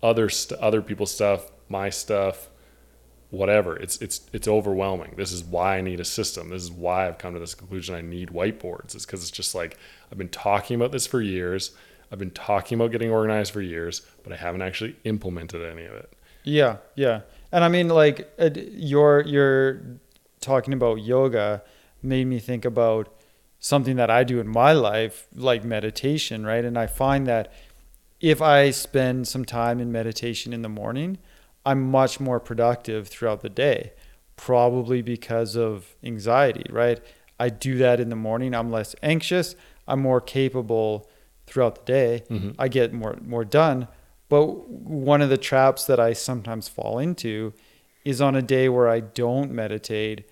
[0.04, 2.50] other st- other people's stuff, my stuff,
[3.30, 3.76] whatever.
[3.78, 5.14] It's it's it's overwhelming.
[5.18, 6.50] This is why I need a system.
[6.50, 7.96] This is why I've come to this conclusion.
[7.96, 8.96] I need whiteboards.
[8.96, 9.78] It's because it's just like
[10.12, 11.72] I've been talking about this for years.
[12.12, 15.94] I've been talking about getting organized for years, but I haven't actually implemented any of
[15.94, 16.14] it.
[16.44, 17.22] Yeah, yeah.
[17.52, 19.82] And I mean, like, uh, you're you're
[20.40, 21.64] talking about yoga
[22.04, 23.12] made me think about
[23.60, 26.64] something that I do in my life, like meditation, right?
[26.64, 27.52] And I find that
[28.22, 31.18] if I spend some time in meditation in the morning,
[31.66, 33.94] I'm much more productive throughout the day,
[34.38, 37.00] probably because of anxiety, right?
[37.40, 38.54] I do that in the morning.
[38.54, 39.56] I'm less anxious.
[39.88, 41.10] I'm more capable
[41.48, 42.24] throughout the day.
[42.30, 42.56] Mhm.
[42.58, 43.88] I get more more done.
[44.30, 47.54] But one of the traps that I sometimes fall into
[48.04, 50.26] is on a day where I don't meditate,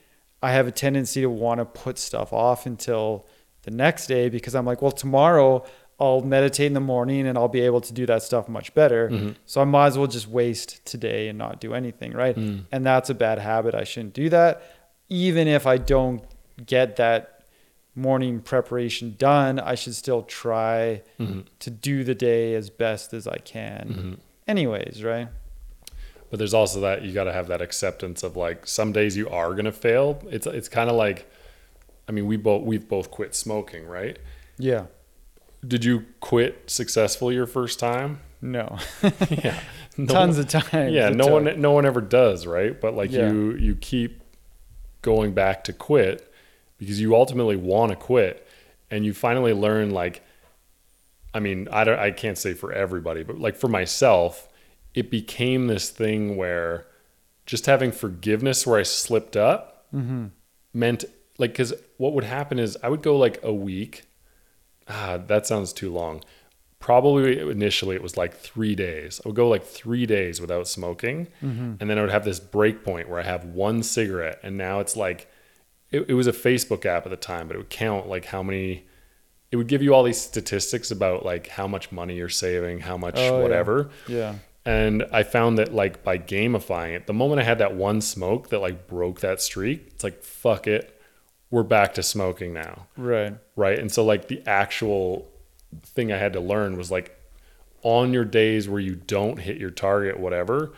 [0.44, 3.26] I have a tendency to want to put stuff off until
[3.64, 5.66] the next day because I'm like, well, tomorrow
[6.00, 9.10] I'll meditate in the morning and I'll be able to do that stuff much better.
[9.10, 9.36] Mhm.
[9.46, 12.36] So I might as well just waste today and not do anything, right?
[12.36, 12.66] Mm.
[12.74, 13.74] And that's a bad habit.
[13.74, 14.62] I shouldn't do that.
[15.08, 16.22] Even if I don't
[16.66, 17.44] get that
[17.96, 21.46] morning preparation done, I should still try Mhm.
[21.60, 23.88] to do the day as best as I can.
[23.88, 24.18] Mhm.
[24.48, 25.30] Anyways, right?
[26.34, 29.30] But there's also that you got to have that acceptance of like some days you
[29.30, 30.20] are gonna fail.
[30.32, 31.30] It's it's kind of like,
[32.10, 34.18] I mean, we both we've both quit smoking, right?
[34.58, 34.88] Yeah.
[35.64, 38.20] Did you quit successfully your first time?
[38.42, 38.80] No.
[39.30, 39.60] yeah,
[39.96, 40.92] No Tons one- of times.
[40.92, 42.82] Yeah, no one no one ever does, right?
[42.82, 43.32] But like Yeah.
[43.32, 44.20] you you keep
[45.04, 46.34] going back to quit
[46.80, 48.48] because you ultimately want to quit,
[48.90, 50.24] and you finally learn like,
[51.32, 54.48] I mean, I don't I can't say for everybody, but like for myself,
[54.94, 56.86] it became this thing where
[57.46, 60.26] just having forgiveness where I slipped up Mm-hmm.
[60.74, 61.06] meant
[61.38, 64.04] like because what would happen is I would go like a week.
[64.88, 66.24] Ah, that sounds too long.
[66.80, 69.22] Probably initially it was like three days.
[69.24, 71.76] I would go like three days without smoking, Mm-hmm.
[71.80, 74.80] and then I would have this break point where I have one cigarette, and now
[74.80, 75.32] it's like
[75.92, 78.44] it, it was a Facebook app at the time, but it would count like how
[78.44, 78.86] many.
[79.52, 82.98] It would give you all these statistics about like how much money you're saving, how
[82.98, 83.44] much Oh, yeah.
[83.44, 83.90] whatever.
[84.08, 84.36] Yeah.
[84.66, 88.50] And I found that like by gamifying it, the moment I had that one smoke
[88.50, 91.00] that like broke that streak, it's like fuck it,
[91.50, 93.36] we're back to smoking now, Right.
[93.56, 93.78] right?
[93.78, 95.30] And so like the actual
[95.84, 97.18] thing I had to learn was like
[97.82, 100.72] on your days where you don't hit your target, whatever,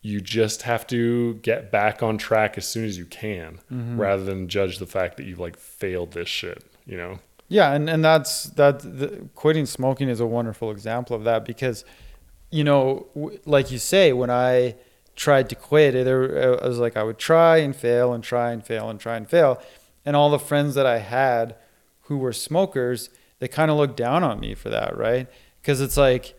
[0.00, 4.00] you just have to get back on track as soon as you can, mm-hmm.
[4.00, 7.18] rather than judge the fact that you've like failed this shit, you know?
[7.48, 8.80] Yeah, and and that's that.
[8.80, 11.84] The, quitting smoking is a wonderful example of that because,
[12.50, 14.76] you know, w- like you say, when I
[15.14, 18.64] tried to quit, it, I was like I would try and fail and try and
[18.64, 19.60] fail and try and fail,
[20.04, 21.56] and all the friends that I had
[22.02, 25.26] who were smokers, they kind of looked down on me for that, right?
[25.60, 26.38] Because it's like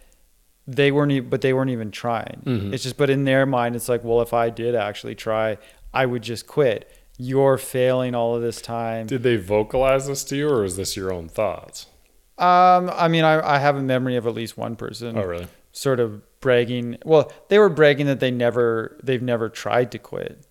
[0.65, 2.41] they weren't, e- but they weren't even trying.
[2.45, 2.73] Mhm.
[2.73, 5.57] It's just, but in their mind, it's like, well, if I did actually try,
[5.93, 6.89] I would just quit.
[7.17, 9.07] You're failing all of this time.
[9.07, 11.87] Did they vocalize this to you, or is this your own thoughts?
[12.37, 15.47] Um, I mean, I, I have a memory of at least one person Oh, really?
[15.77, 16.97] Sort of bragging.
[17.05, 20.45] Well, they were bragging that they never, they've never tried to quit,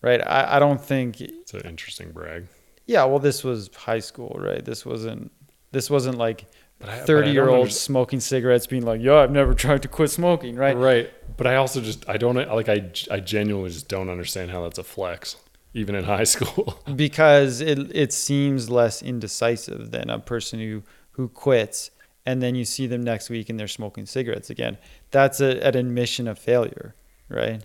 [0.00, 0.20] right?
[0.26, 1.20] I, I don't think.
[1.20, 2.46] It's an interesting brag.
[2.86, 4.64] Yeah, well, this was high school, right?
[4.64, 5.30] This wasn't.
[5.70, 6.44] This wasn't like
[6.80, 9.82] But I- but thirty year old underst- smoking cigarettes, being like, "Yo, I've never tried
[9.82, 10.76] to quit smoking," right?
[10.76, 11.10] Right.
[11.36, 14.78] But I also just I don't like I I genuinely just don't understand how that's
[14.78, 15.36] a flex,
[15.74, 16.82] even in high school.
[16.94, 21.90] because it it seems less indecisive than a person who who quits
[22.24, 24.78] and then you see them next week and they're smoking cigarettes again.
[25.10, 26.94] That's a, an admission of failure,
[27.28, 27.62] right?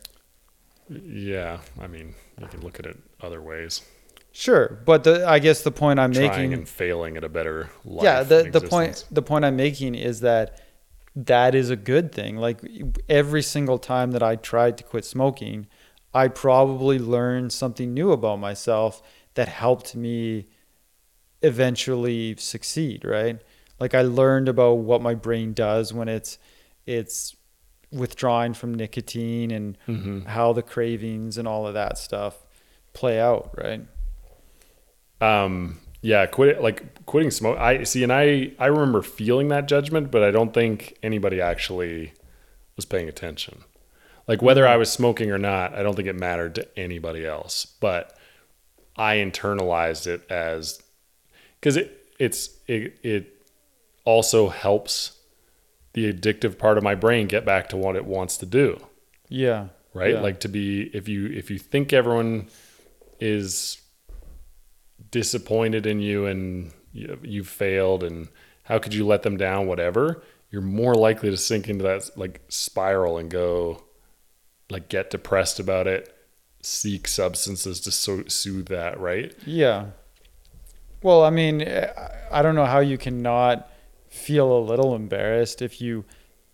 [0.89, 3.81] yeah, I mean you can look at it other ways.
[4.31, 7.69] Sure, but the I guess the point I'm Trying making, and failing at a better
[7.83, 8.03] life.
[8.03, 10.61] yeah, the the point the point I'm making is that
[11.15, 12.37] that is a good thing.
[12.37, 12.61] Like
[13.09, 15.67] every single time that I tried to quit smoking,
[16.13, 19.01] I probably learned something new about myself
[19.33, 20.47] that helped me
[21.41, 23.41] eventually succeed, right?
[23.79, 26.37] Like I learned about what my brain does when it's
[26.85, 27.35] it's
[27.91, 30.25] withdrawing from nicotine and Mhm.
[30.25, 32.45] how the cravings and all of that stuff
[32.93, 33.81] play out, right?
[35.21, 37.57] Um, yeah, quit like quitting smoke.
[37.57, 42.13] I see, and I I remember feeling that judgment, but I don't think anybody actually
[42.75, 43.63] was paying attention.
[44.27, 47.65] Like whether I was smoking or not, I don't think it mattered to anybody else.
[47.65, 48.15] But
[48.95, 50.81] I internalized it as
[51.59, 53.33] because it it's it it
[54.07, 55.17] also helps
[55.91, 58.79] the addictive part of my brain get back to what it wants to do
[59.27, 59.67] Yeah.
[59.93, 60.21] right Yeah.
[60.21, 62.47] like to be if you if you think everyone
[63.19, 63.81] is
[65.11, 68.27] disappointed in you and you've failed and
[68.63, 72.41] how could you let them down whatever you're more likely to sink into that like
[72.49, 73.83] spiral and go
[74.69, 76.13] like get depressed about it
[76.61, 79.87] seek substances to so- soothe that right Yeah.
[81.03, 83.69] Well, I mean, I- I don't know how you cannot
[84.17, 86.05] feel a little embarrassed if you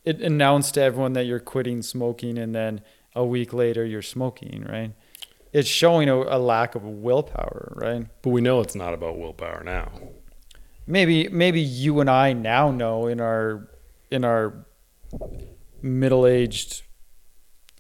[0.04, 2.82] it announce to everyone that you're quitting smoking and then
[3.16, 4.94] a week later you're smoking, right?
[5.54, 8.08] It's showing a, a lack of willpower, right?
[8.22, 9.92] but we know it's not about willpower now
[10.86, 13.70] Maybe maybe you and I now know in our
[14.12, 14.66] in our
[15.82, 16.82] middle-aged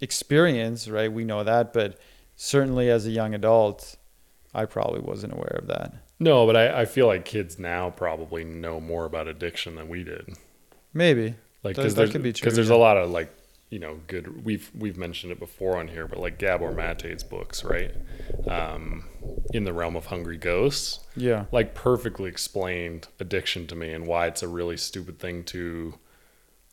[0.02, 1.12] experience, right?
[1.12, 1.98] We know that, but
[2.36, 3.98] certainly as a young adult,
[4.54, 5.93] I probably wasn't aware of that.
[6.23, 10.03] No but I, I feel like kids now probably know more about addiction than we
[10.03, 10.36] did
[10.93, 11.36] Maybe.
[11.63, 12.75] like That- because that there's, could be true, 'cause there's yeah.
[12.75, 13.31] a lot of like
[13.69, 17.63] you know good we've we've mentioned it before on here but like gabor mate's books
[17.63, 17.91] right
[18.47, 19.03] um,
[19.53, 21.45] in the realm of hungry ghosts Yeah.
[21.51, 25.95] like perfectly explained addiction to me and why it's a really stupid thing to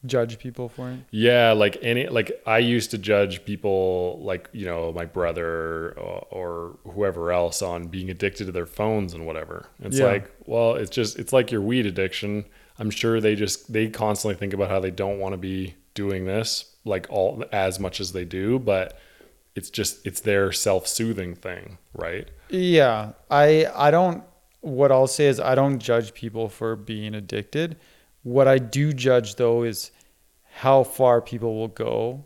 [0.06, 0.98] Judge people for it.
[1.10, 5.46] yeah like any like i used to judge people like you know my brother
[5.90, 10.06] or, or whoever else on being addicted to their phones and whatever it's Yeah.
[10.06, 12.46] like well it's just it's like your weed addiction
[12.78, 16.24] i'm sure they just they constantly think about how they don't want to be doing
[16.24, 18.98] this like all as much as they do but
[19.54, 23.12] it's just it's their self-soothing thing right Yeah.
[23.30, 24.24] I I don't
[24.62, 27.76] what I'll say is I don't judge people for being addicted.
[28.22, 29.90] What I do judge though is
[30.52, 32.24] how far people will go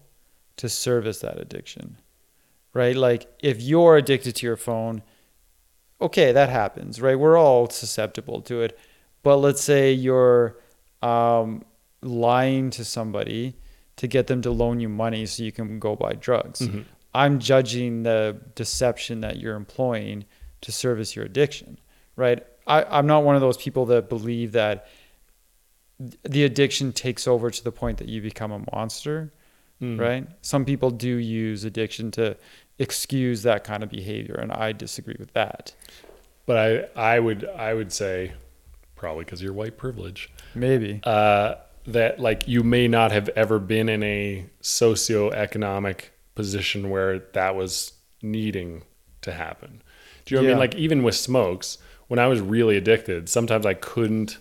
[0.56, 1.98] to service that addiction.
[2.72, 2.96] Right?
[2.96, 5.02] Like if you're addicted to your phone,
[6.00, 7.18] okay, that happens, right?
[7.18, 8.78] We're all susceptible to it.
[9.22, 10.56] But let's say you're
[11.02, 11.64] um,
[12.02, 13.54] lying to somebody
[13.96, 16.60] to get them to loan you money so you can go buy drugs.
[16.60, 16.84] Mhm.
[17.14, 20.24] I'm judging the deception that you're employing
[20.62, 21.78] to service your addiction,
[22.16, 22.44] right?
[22.66, 24.88] I, I'm not one of those people that believe that
[26.22, 29.32] the addiction takes over to the point that you become a monster,
[29.82, 29.98] Mm.
[30.00, 30.26] right?
[30.42, 32.36] Some people do use addiction to
[32.78, 35.74] excuse that kind of behavior, and I disagree with that.
[36.46, 36.56] but
[36.96, 38.32] I I would I would say
[38.96, 41.00] probably because you're white privilege Maybe.
[41.04, 41.54] uh,
[41.86, 46.00] that like you may not have ever been in a socioeconomic
[46.34, 48.82] position where that was needing
[49.22, 49.82] to happen.
[50.24, 50.58] Do you know what I mean?
[50.60, 51.78] Like even with smokes,
[52.08, 54.38] when I was really addicted, sometimes I couldn't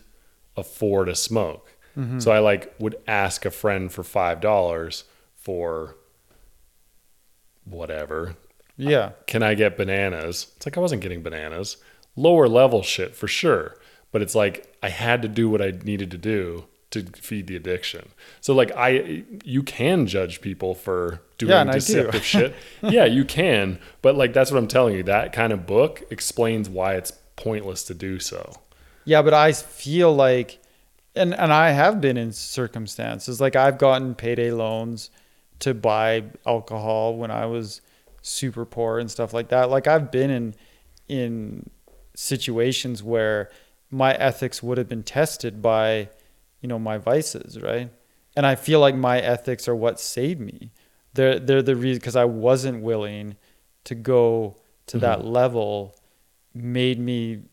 [0.57, 1.71] afford a smoke.
[1.97, 2.19] Mm-hmm.
[2.19, 5.03] So I like would ask a friend for five dollars
[5.35, 5.95] for
[7.65, 8.35] whatever.
[8.77, 9.11] yeah.
[9.27, 10.47] Can I get bananas?
[10.57, 11.77] It's like I wasn't getting bananas.
[12.15, 13.75] Lower level shit for sure.
[14.11, 17.55] But it's like I had to do what I needed to do to feed the
[17.55, 18.09] addiction.
[18.41, 21.71] So like I you can judge people for doing Yeah, I do.
[21.73, 22.55] deceptive shit.
[22.83, 23.79] Yeah, you can.
[24.01, 25.03] But like that's what I'm telling you.
[25.03, 28.53] That kind of book explains why it's pointless to do so.
[29.05, 30.59] Yeah, but I feel like,
[31.15, 35.09] and and I have been in circumstances like I've gotten payday loans
[35.59, 37.81] to buy alcohol when I was
[38.21, 39.69] super poor and stuff like that.
[39.69, 40.55] Like I've been in
[41.07, 41.69] in
[42.15, 43.49] situations where
[43.91, 46.09] my ethics would have been tested by,
[46.61, 47.91] you know, my vices, right?
[48.35, 50.71] And I feel like my ethics are what saved me.
[51.13, 53.35] They're they're the reason because I wasn't willing
[53.83, 54.55] to go
[54.87, 55.05] to mm-hmm.
[55.05, 55.95] that level
[56.53, 57.43] made me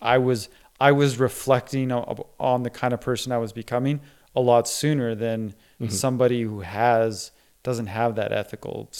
[0.00, 0.48] I was
[0.80, 4.00] I was reflecting on the kind of person I was becoming
[4.34, 5.88] a lot sooner than mm-hmm.
[5.88, 8.90] somebody who has doesn't have that ethical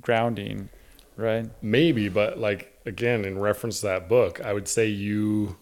[0.00, 0.68] grounding,
[1.16, 1.48] right?
[1.62, 5.56] Maybe, but like again, in reference to that book, I would say you,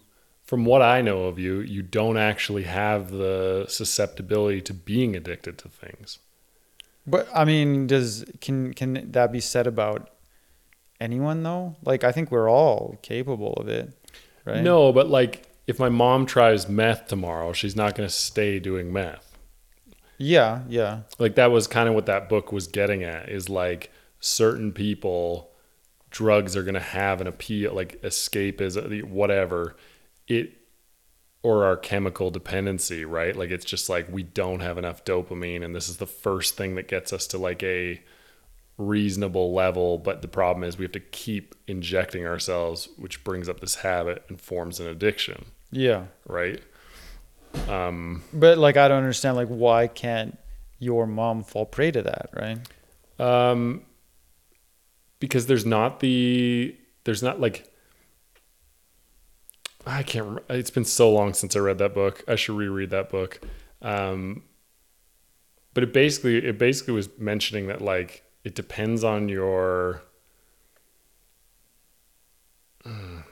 [0.44, 5.58] from what I know of you, you don't actually have the susceptibility to being addicted
[5.58, 6.18] to things.
[7.06, 10.10] But I mean, does can can that be said about
[11.00, 11.76] anyone though?
[11.84, 13.92] Like I think we're all capable of it,
[14.44, 14.62] right?
[14.62, 18.92] No, but like if my mom tries meth tomorrow, she's not going to stay doing
[18.92, 19.38] meth.
[20.18, 21.00] Yeah, yeah.
[21.18, 25.50] Like that was kind of what that book was getting at is like certain people
[26.10, 29.74] drugs are going to have an appeal like escape is uh, whatever
[30.28, 30.52] it
[31.42, 33.36] or our chemical dependency, right?
[33.36, 36.76] Like it's just like we don't have enough dopamine and this is the first thing
[36.76, 38.00] that gets us to like a
[38.76, 43.60] reasonable level, but the problem is we have to keep injecting ourselves, which brings up
[43.60, 46.06] this habit and forms an addiction, Yeah.
[46.26, 46.60] right?
[47.66, 50.36] But like I don't understand like why can't
[50.80, 52.58] your mom fall prey to that, right?
[53.20, 53.82] Um,
[55.20, 57.70] because there's not the there's not like
[59.86, 60.44] I can't remember.
[60.48, 62.24] It's been so long since I read that book.
[62.26, 63.40] I should reread that book.
[63.82, 64.42] Um,
[65.74, 70.02] but it basically it basically was mentioning that like it depends on your
[72.84, 73.22] uh,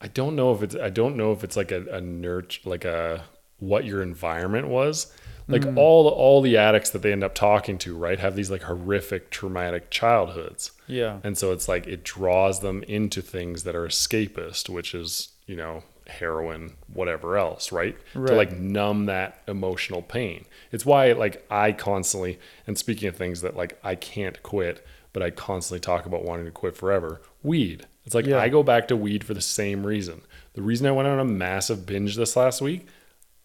[0.00, 2.84] I don't know if it's I don't know if it's like a, a nurture like
[2.84, 3.24] a
[3.58, 5.12] what your environment was.
[5.46, 5.76] Like mm.
[5.76, 9.30] all all the addicts that they end up talking to, right, have these like horrific
[9.30, 10.72] traumatic childhoods.
[10.86, 11.18] Yeah.
[11.22, 15.56] And so it's like it draws them into things that are escapist, which is, you
[15.56, 17.96] know, heroin, whatever else, right?
[18.12, 20.44] To like numb that emotional pain.
[20.72, 25.22] It's why like I constantly and speaking of things that like I can't quit, but
[25.22, 27.86] I constantly talk about wanting to quit forever, weed.
[28.04, 28.38] It's like Yeah.
[28.38, 30.22] I go back to weed for the same reason.
[30.54, 32.86] The reason I went on a massive binge this last week,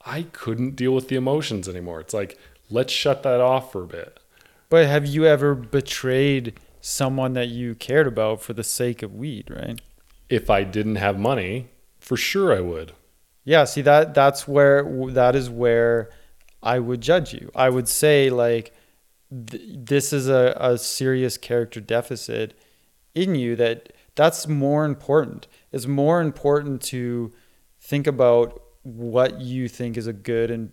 [0.05, 2.01] I couldn't deal with the emotions anymore.
[2.01, 2.37] It's like
[2.69, 4.19] let's shut that off for a bit.
[4.69, 9.49] But have you ever betrayed someone that you cared about for the sake of weed,
[9.49, 9.81] right?
[10.29, 11.69] If I didn't have money,
[12.09, 12.93] for sure I would.
[13.43, 14.83] Yeah, see that that's where
[15.21, 16.09] that is where
[16.73, 17.45] I would judge you.
[17.55, 18.73] I would say like
[19.49, 22.47] th- this is a, a serious character deficit
[23.13, 25.47] in you that that's more important.
[25.71, 27.31] It's more important to
[27.79, 30.63] think about what you think is a good and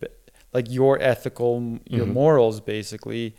[0.55, 2.13] like your ethical your Mhm.
[2.21, 3.35] morals basically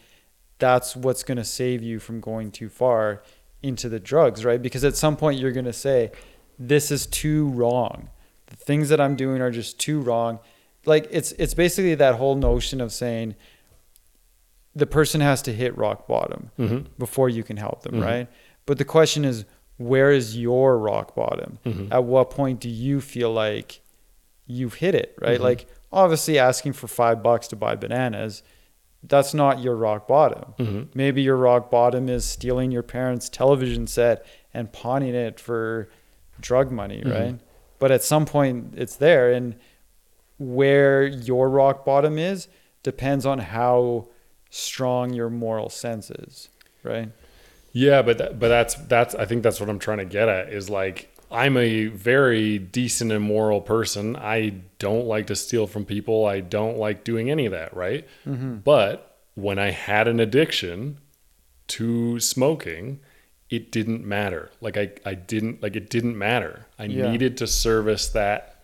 [0.60, 3.22] that's what's going to save you from going too far
[3.64, 4.62] into the drugs, right?
[4.62, 6.12] Because at some point you're going to say,
[6.60, 8.10] this is too wrong.
[8.48, 10.40] The things that I'm doing are just too wrong.
[10.86, 13.36] Like it's it's basically that whole notion of saying
[14.76, 16.88] the person has to hit rock bottom Mm-hmm.
[17.00, 18.04] before you can help them, Mhm.
[18.04, 18.28] right?
[18.66, 19.46] But the question is,
[19.78, 21.60] where is your rock bottom?
[21.66, 21.88] Mhm.
[21.92, 23.82] At what point do you feel like
[24.46, 25.40] you've hit it, right?
[25.40, 25.44] Mhm.
[25.44, 28.44] Like obviously asking for five bucks to buy bananas,
[29.04, 30.54] that's not your rock bottom.
[30.60, 30.82] Mm-hmm.
[30.94, 35.90] Maybe your rock bottom is stealing your parents' television set and pawning it for
[36.40, 37.14] drug money, Mhm.
[37.14, 37.40] right?
[37.80, 39.56] But at some point it's there and
[40.38, 42.48] where your rock bottom is
[42.84, 44.08] depends on how
[44.50, 46.50] strong your moral sense is,
[46.84, 47.10] right?
[47.74, 50.50] Yeah, but that, but that's that's I think that's what I'm trying to get at
[50.54, 54.16] is like I'm a very decent and moral person.
[54.16, 56.26] I don't like to steal from people.
[56.26, 58.08] I don't like doing any of that, right?
[58.26, 61.00] But when I had an addiction
[61.68, 63.02] to smoking,
[63.50, 64.52] it didn't matter.
[64.62, 66.66] Like I, I didn't like it didn't matter.
[66.78, 67.10] I Yeah.
[67.12, 68.62] needed to service that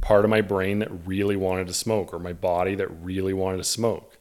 [0.00, 3.58] part of my brain that really wanted to smoke or my body that really wanted
[3.58, 4.18] to smoke.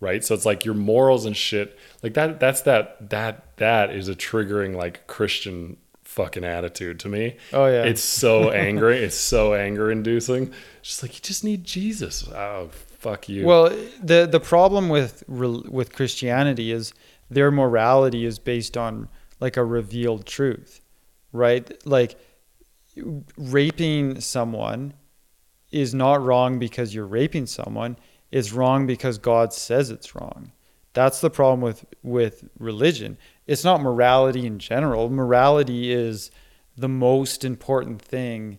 [0.00, 0.24] Right?
[0.24, 1.76] So it's like your morals and shit.
[2.02, 7.36] Like that that's that that that is a triggering like Christian fucking attitude to me.
[7.52, 7.82] Oh, yeah.
[7.84, 8.98] It's so angry.
[8.98, 10.52] it's so anger inducing.
[10.82, 12.26] Just like you just need Jesus.
[12.28, 13.44] Oh fuck you.
[13.46, 13.70] Well,
[14.02, 16.92] the the problem with with Christianity is
[17.30, 19.08] their morality is based on
[19.40, 20.80] like a revealed truth,
[21.32, 21.70] right?
[21.86, 22.18] Like
[23.36, 24.94] raping someone
[25.70, 27.96] is not wrong because you're raping someone.
[28.30, 30.52] It's wrong because God says it's wrong.
[30.94, 33.18] That's the problem with with religion.
[33.46, 35.10] It's not morality in general.
[35.10, 36.30] Morality is
[36.76, 38.58] the most important thing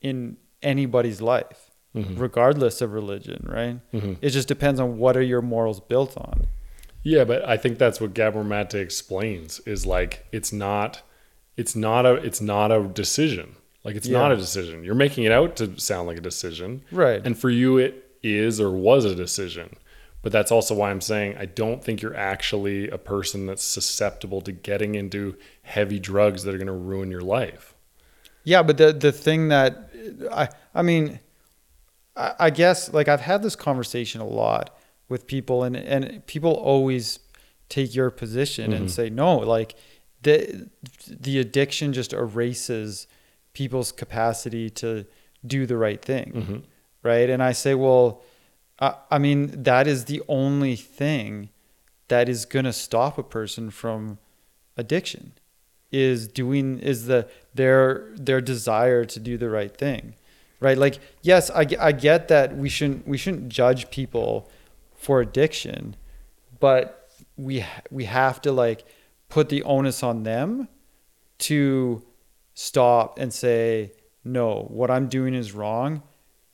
[0.00, 2.16] in anybody's life, mm-hmm.
[2.16, 3.80] regardless of religion, right?
[3.92, 4.14] Mm-hmm.
[4.20, 6.46] It just depends on what are your morals built on.
[7.02, 11.02] Yeah, but I think that's what Gabor Mate explains is like it's not
[11.56, 13.56] it's not a it's not a decision.
[13.84, 14.84] Like it's not a decision.
[14.84, 16.82] You're making it out to sound like a decision.
[16.92, 17.24] Right.
[17.24, 19.76] And for you it is or was a decision.
[20.22, 24.40] But that's also why I'm saying I don't think you're actually a person that's susceptible
[24.42, 27.74] to getting into heavy drugs that are going to ruin your life.
[28.44, 29.90] Yeah, but the the thing that
[30.30, 31.18] I I mean,
[32.16, 34.78] I, I guess like I've had this conversation a lot
[35.12, 37.20] with people, and and people always
[37.68, 38.88] take your position and mm-hmm.
[38.88, 39.76] say no, like
[40.22, 40.68] the
[41.08, 43.06] the addiction just erases
[43.52, 45.06] people's capacity to
[45.46, 46.56] do the right thing, mm-hmm.
[47.02, 47.28] right?
[47.30, 48.22] And I say, well,
[48.80, 51.50] I, I mean that is the only thing
[52.08, 54.18] that is gonna stop a person from
[54.76, 55.32] addiction
[55.92, 60.14] is doing is the their their desire to do the right thing
[60.62, 60.78] right?
[60.78, 64.48] Like yes i, I get that we shouldn't we shouldn't judge people
[65.02, 65.96] for addiction
[66.60, 68.84] but we we have to like
[69.28, 70.68] put the onus on them
[71.38, 72.02] to
[72.54, 73.92] stop and say
[74.24, 76.02] no what i'm doing is wrong.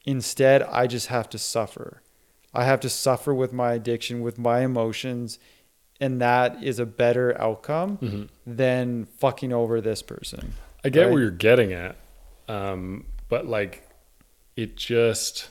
[0.07, 2.01] Instead i just have to suffer.
[2.55, 5.39] I have to suffer with my addiction with my emotions
[6.01, 11.13] and that is a better outcome than fucking over this person I get Right.
[11.13, 11.97] where you're getting at,
[12.49, 13.87] um, but like,
[14.57, 15.51] it just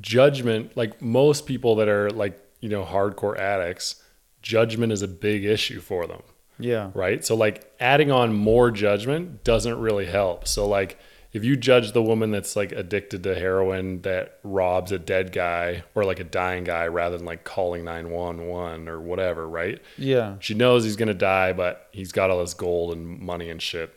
[0.00, 0.76] judgment.
[0.76, 4.02] Like most people that are like you know hardcore addicts,
[4.42, 6.22] judgment is a big issue for them,
[6.58, 7.24] yeah right?
[7.24, 10.46] So like adding on more judgment doesn't really help.
[10.48, 10.98] So like
[11.32, 15.82] if you judge the woman that's like addicted to heroin that robs a dead guy
[15.94, 19.80] or like a dying guy rather than like calling 911 or whatever, right?
[19.96, 23.62] yeah She knows he's gonna die, but he's got all this gold and money and
[23.62, 23.94] shit.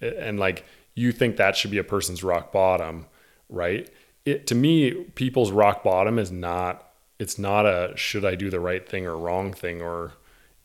[0.00, 0.64] And like
[0.94, 3.06] you think that should be a person's rock bottom,
[3.50, 3.88] right?
[4.26, 6.82] It to me, people's rock bottom is not
[7.18, 10.12] it's not a should I do the right thing or wrong thing or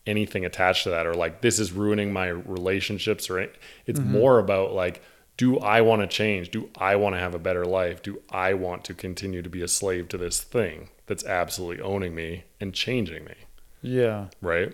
[0.06, 3.56] anything attached to that or like this is ruining my relationships or it-
[3.86, 4.12] it's mm-hmm.
[4.12, 5.00] more about like
[5.38, 6.50] do I want to change?
[6.50, 8.02] Do I want to have a better life?
[8.02, 12.14] Do I want to continue to be a slave to this thing that's absolutely owning
[12.14, 13.34] me and changing me,
[13.80, 14.72] yeah right?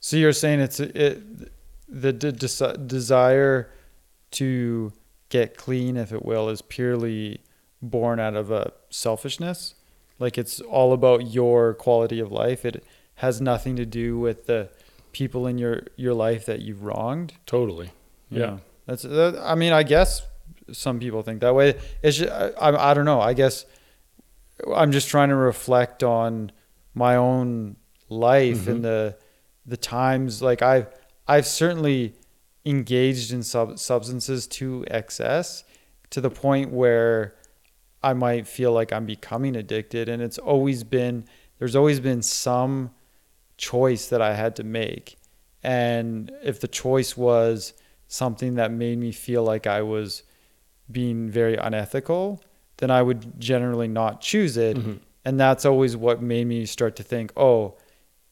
[0.00, 1.22] so you're saying it's it
[1.88, 3.70] the de- desi- desire
[4.32, 4.92] to
[5.28, 7.40] get clean if it will is purely
[7.82, 9.74] born out of a selfishness
[10.18, 12.84] like it's all about your quality of life it
[13.16, 14.70] has nothing to do with the
[15.12, 17.90] people in your your life that you've wronged Totally.
[18.32, 18.58] Yeah.
[18.86, 20.22] That's that, I mean, I guess
[20.72, 21.78] some people think that way.
[22.02, 23.20] It's just, I, I I don't know.
[23.20, 23.64] I guess
[24.74, 26.50] I'm just trying to reflect on
[26.94, 27.76] my own
[28.08, 28.82] life and mm-hmm.
[28.82, 29.16] the
[29.66, 30.88] the times like I've
[31.28, 32.14] I've certainly
[32.64, 35.64] engaged in sub, substances to excess
[36.10, 37.34] to the point where
[38.02, 41.24] I might feel like I'm becoming addicted and it's always been
[41.58, 42.90] there's always been some
[43.56, 45.16] choice that I had to make
[45.62, 47.74] and if the choice was
[48.08, 50.22] something that made me feel like I was
[50.90, 52.42] being very unethical
[52.78, 54.94] then I would generally not choose it mm-hmm.
[55.24, 57.76] and that's always what made me start to think oh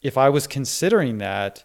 [0.01, 1.63] if I was considering that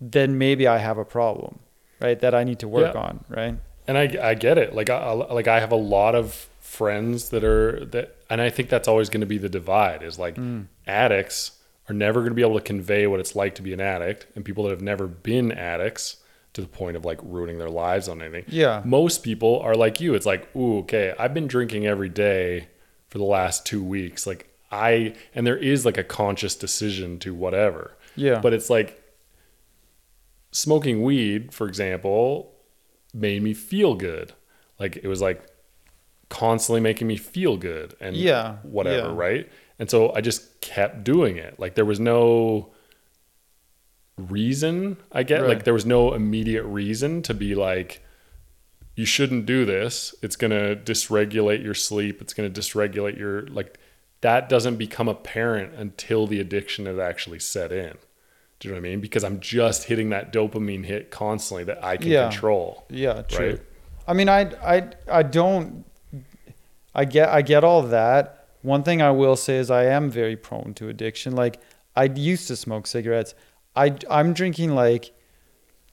[0.00, 1.60] then maybe I have a problem
[2.00, 3.00] right that I need to work Yeah.
[3.00, 3.56] on right
[3.86, 4.72] and I, I get it.
[4.74, 8.68] Like I- like I have a lot of friends that are that, and I think
[8.68, 10.02] that's always going to be the divide.
[10.02, 10.66] Is like mm.
[10.86, 11.58] addicts
[11.88, 14.26] are never going to be able to convey what it's like to be an addict,
[14.36, 16.18] and people that have never been addicts
[16.52, 18.44] to the point of like ruining their lives on anything.
[18.48, 18.82] Yeah.
[18.84, 20.14] most people are like you.
[20.14, 22.68] It's like, ooh, okay, I've been drinking every day
[23.08, 24.26] for the last two weeks.
[24.26, 27.96] Like I, and there is like a conscious decision to whatever.
[28.16, 28.40] Yeah.
[28.40, 29.00] but it's like
[30.50, 32.52] smoking weed, for example,
[33.14, 34.32] made me feel good.
[34.78, 35.46] Like it was like
[36.30, 39.14] constantly making me feel good and Yeah, whatever, yeah.
[39.14, 39.50] right?
[39.78, 41.60] And so I just kept doing it.
[41.60, 42.70] Like there was no
[44.16, 44.96] reason.
[45.12, 45.48] I get Right.
[45.48, 48.02] like there was no immediate reason to be like,
[48.96, 50.14] you shouldn't do this.
[50.22, 52.20] It's gonna dysregulate your sleep.
[52.20, 53.78] It's gonna dysregulate your like.
[54.22, 57.96] That doesn't become apparent until the addiction has actually set in.
[58.58, 59.00] Do you know what I mean?
[59.00, 62.28] Because I'm just hitting that dopamine hit constantly that I can Yeah.
[62.28, 62.84] control.
[62.90, 63.48] Yeah, true.
[63.52, 63.60] Right.
[64.06, 65.86] I mean, I, I, I don't.
[66.94, 68.48] I get, I get all that.
[68.62, 71.34] One thing I will say is I am very prone to addiction.
[71.34, 71.60] Like
[71.96, 73.34] I used to smoke cigarettes.
[73.76, 75.12] I, I'm drinking like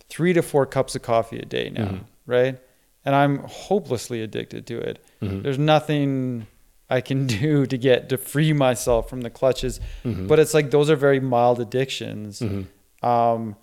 [0.09, 1.99] three to four cups of coffee a day now, Mhm.
[2.25, 2.57] right?
[3.05, 5.03] And I'm hopelessly addicted to it.
[5.21, 5.43] Mhm.
[5.43, 6.47] There's nothing
[6.89, 9.79] I can do to get to free myself from the clutches.
[10.03, 10.27] Mhm.
[10.27, 12.65] But it's like those are very mild addictions Mhm.
[13.03, 13.55] um,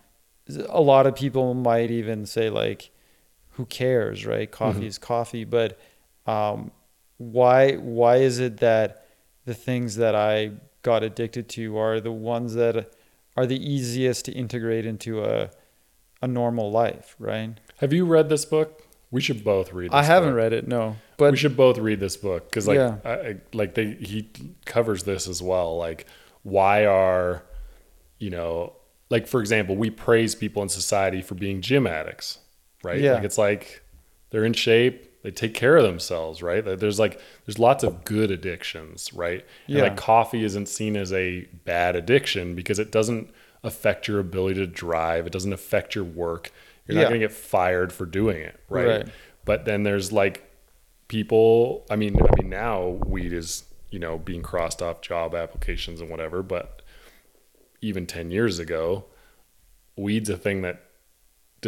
[0.68, 2.91] a lot of people might even say like,
[3.53, 4.51] "Who cares?" Right?
[4.51, 4.87] Coffee Mhm.
[4.87, 5.78] is coffee, but
[6.26, 6.70] um,
[7.18, 9.06] why why is it that
[9.44, 10.52] the things that I
[10.82, 12.92] got addicted to are the ones that
[13.36, 15.50] are the easiest to integrate into a
[16.22, 17.14] a normal life?
[17.18, 17.58] Right?
[17.78, 18.82] Have you read this book?
[19.10, 19.90] We should both read.
[19.92, 20.36] This I haven't book.
[20.38, 22.96] read it, no, But we should both read this book because like Yeah.
[23.04, 24.28] I, I- like they he
[24.64, 26.06] covers this as well like
[26.42, 27.42] why are
[28.18, 28.72] you know
[29.10, 32.38] like for example we praise people in society for being gym addicts
[32.82, 33.14] right Yeah.
[33.14, 33.82] like it's like
[34.30, 38.30] they're in shape they take care of themselves right there's like there's lots of good
[38.30, 39.82] addictions right and Yeah.
[39.84, 43.30] like coffee isn't seen as a bad addiction because it doesn't
[43.64, 46.52] affect your ability to drive it doesn't affect your work
[46.86, 48.86] you're not going to get fired for doing it right?
[48.86, 49.08] Right.
[49.44, 50.48] but then there's like
[51.08, 56.00] people i mean i mean now weed is you know being crossed off job applications
[56.00, 56.82] and whatever but
[57.80, 59.04] even 10 years ago
[59.96, 60.84] weed's a thing that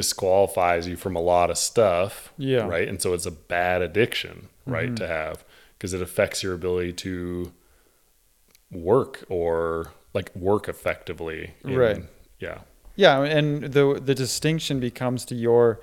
[0.01, 2.67] disqualifies you from a lot of stuff Yeah.
[2.75, 6.93] right and so it's a bad addiction right to have because it affects your ability
[7.07, 7.51] to
[8.71, 12.03] work or like work effectively in- Right.
[12.41, 12.59] yeah
[12.99, 15.81] yeah, and the the distinction becomes to your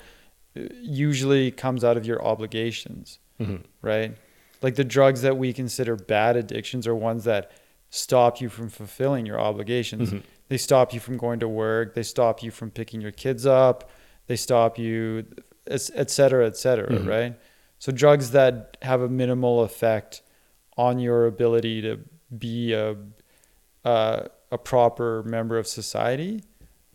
[0.56, 3.20] usually comes out of your obligations.
[3.40, 3.62] Mhm.
[3.82, 4.16] right?
[4.64, 7.52] Like the drugs that we consider bad addictions are ones that
[7.92, 10.12] stop you from fulfilling your obligations.
[10.12, 10.22] Mhm.
[10.50, 11.94] They stop you from going to work.
[11.94, 13.90] They stop you from picking your kids up.
[14.28, 15.26] They stop you,
[15.68, 17.08] et et cetera, et cetera, Mhm.
[17.08, 17.34] right?
[17.80, 20.22] So drugs that have a minimal effect
[20.78, 22.00] on your ability to
[22.38, 22.96] be a
[23.86, 26.42] uh, a proper member of society,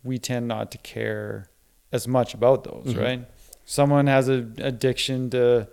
[0.03, 1.51] we tend not to care
[1.93, 2.99] as much about those, Mhm.
[2.99, 3.25] right?
[3.67, 5.69] Someone has an addiction to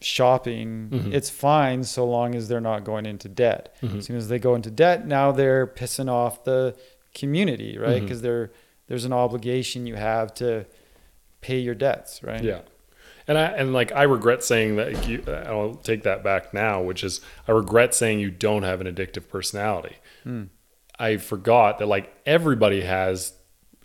[0.00, 1.12] shopping, Mhm.
[1.12, 3.74] it's fine so long as they're not going into debt.
[3.82, 3.98] Mhm.
[3.98, 6.76] As soon as they go into debt, now they're pissing off the
[7.14, 8.00] community, right?
[8.00, 8.50] Because they're
[8.88, 10.66] there's an obligation you have to
[11.40, 12.42] pay your debts, right?
[12.42, 12.60] Yeah.
[13.26, 17.04] And I and like I regret saying that you I'll take that back now, which
[17.04, 19.96] is I regret saying you don't have an addictive personality.
[20.24, 20.44] Hmm.
[20.98, 23.34] I forgot that like everybody has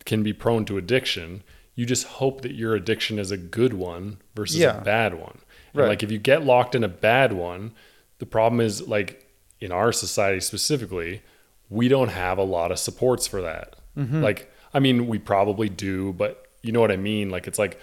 [0.06, 1.44] can be prone to addiction.
[1.76, 4.78] You just hope that your addiction is a good one versus Yeah.
[4.80, 5.40] a bad one.
[5.74, 5.88] And Right.
[5.90, 7.74] like if you get locked in a bad one,
[8.20, 9.30] the problem is like
[9.60, 11.22] in our society specifically,
[11.70, 13.76] we don't have a lot of supports for that.
[13.98, 14.22] Mm-hmm.
[14.24, 17.30] Like I mean, we probably do, but you know what I mean?
[17.30, 17.80] Like it's like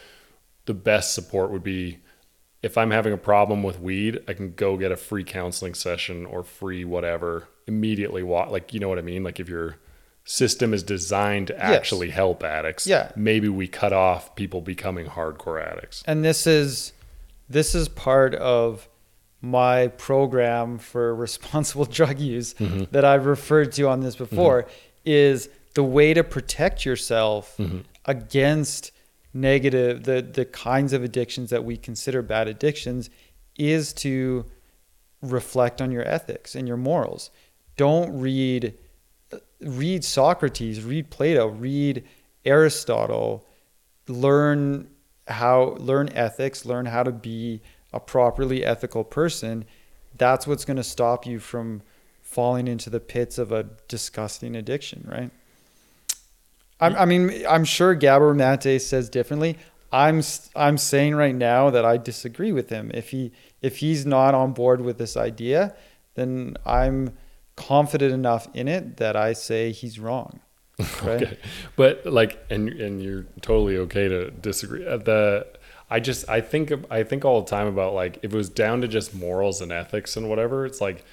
[0.67, 1.99] the best support would be
[2.63, 6.27] if I'm having a problem with weed, I can go get a free counseling session
[6.27, 8.23] or free whatever immediately.
[8.23, 9.25] Wa- like, you know what I mean?
[9.25, 9.77] Like, if your
[10.25, 13.13] system is designed to actually help addicts, Yeah.
[13.17, 16.03] maybe we cut off people becoming hardcore addicts.
[16.07, 16.93] and this is
[17.49, 18.89] this is part of
[19.41, 22.85] my program for responsible drug use Mm-hmm.
[22.93, 24.67] that I've referred to on this before
[25.05, 27.79] is the way to protect yourself Mm-hmm.
[28.07, 28.93] against
[29.33, 33.09] negative the the kinds of addictions that we consider bad addictions
[33.57, 34.45] is to
[35.23, 37.31] reflect on your ethics and your morals.
[37.77, 38.75] Don't read
[39.61, 42.05] read Socrates, read Plato, read
[42.45, 43.47] Aristotle,
[44.09, 44.89] learn
[45.29, 47.61] how learn ethics, learn how to be
[47.93, 49.65] a properly ethical person.
[50.17, 51.83] That's what's going to stop you from
[52.23, 55.31] falling into the pits of a disgusting addiction, right?
[56.81, 59.59] I'm, I mean, I'm sure Gabor Mate says differently.
[59.93, 60.23] I'm
[60.55, 62.91] I'm saying right now that I disagree with him.
[62.95, 65.75] If he if he's not on board with this idea,
[66.15, 67.17] then I'm
[67.57, 70.41] confident enough in it that I say he's wrong.
[71.03, 71.23] Right?
[71.23, 71.39] Okay.
[71.77, 74.87] But like, and and you're totally okay to disagree.
[74.87, 75.47] Uh, The
[75.91, 78.81] I just I think I think all the time about like if it was down
[78.83, 81.05] to just morals and ethics and whatever, it's like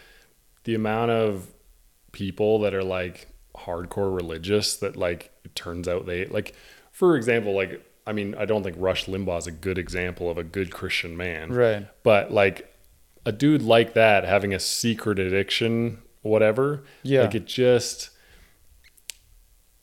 [0.66, 1.48] the amount of
[2.12, 3.28] people that are like
[3.66, 6.54] hardcore religious that like it turns out they like
[6.92, 10.38] for example like I mean I don't think Rush Limbaugh is a good example of
[10.38, 11.52] a good Christian man.
[11.52, 11.88] Right.
[12.04, 12.74] But like
[13.26, 17.22] a dude like that having a secret addiction, whatever, Yeah.
[17.24, 18.12] like it just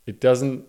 [0.06, 0.66] it doesn't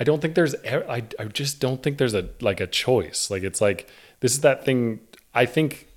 [0.00, 3.42] i don't think there's I, I just don't think there's a like a choice like
[3.42, 3.88] it's like
[4.20, 5.00] this is that thing
[5.34, 5.88] i think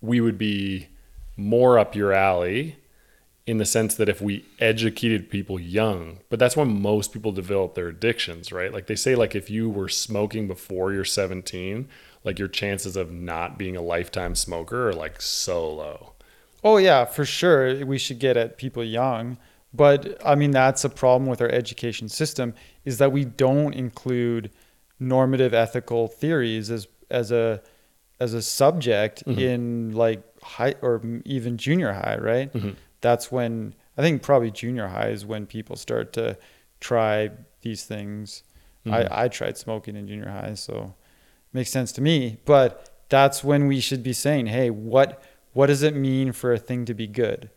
[0.00, 0.86] we would be
[1.36, 2.76] more up your alley
[3.46, 7.74] in the sense that if we educated people young but that's when most people develop
[7.74, 11.88] their addictions right like they say like if you were smoking before you're 17
[12.22, 16.12] like your chances of not being a lifetime smoker are like so low
[16.62, 17.84] Oh yeah, for sure.
[17.86, 19.38] We should get at people young,
[19.72, 24.50] but I mean that's a problem with our education system is that we don't include
[24.98, 27.62] normative ethical theories as as a
[28.18, 29.40] as a subject mm-hmm.
[29.40, 32.52] in like high or even junior high, right?
[32.52, 32.70] Mm-hmm.
[33.00, 36.38] That's when I think probably junior high is when people start to
[36.80, 37.30] try
[37.62, 38.42] these things.
[38.86, 39.12] I, mm-hmm.
[39.12, 40.94] I tried smoking in junior high, so
[41.52, 42.38] it makes sense to me.
[42.44, 45.22] But that's when we should be saying, hey, what
[45.52, 47.50] what does it mean for a thing to be good?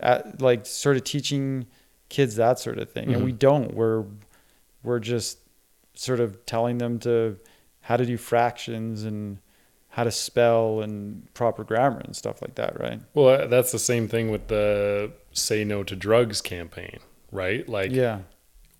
[0.00, 1.66] At, like sort of teaching
[2.08, 3.24] kids that sort of thing, and mm-hmm.
[3.24, 3.74] we don't.
[3.74, 4.04] We're
[4.82, 5.38] we're just
[5.94, 7.38] sort of telling them to
[7.80, 9.38] how to do fractions and
[9.94, 13.00] how to spell and proper grammar and stuff like that, right?
[13.14, 16.98] Well, uh, that's the same thing with the say no to drugs campaign,
[17.32, 17.68] right?
[17.68, 18.20] Like Yeah.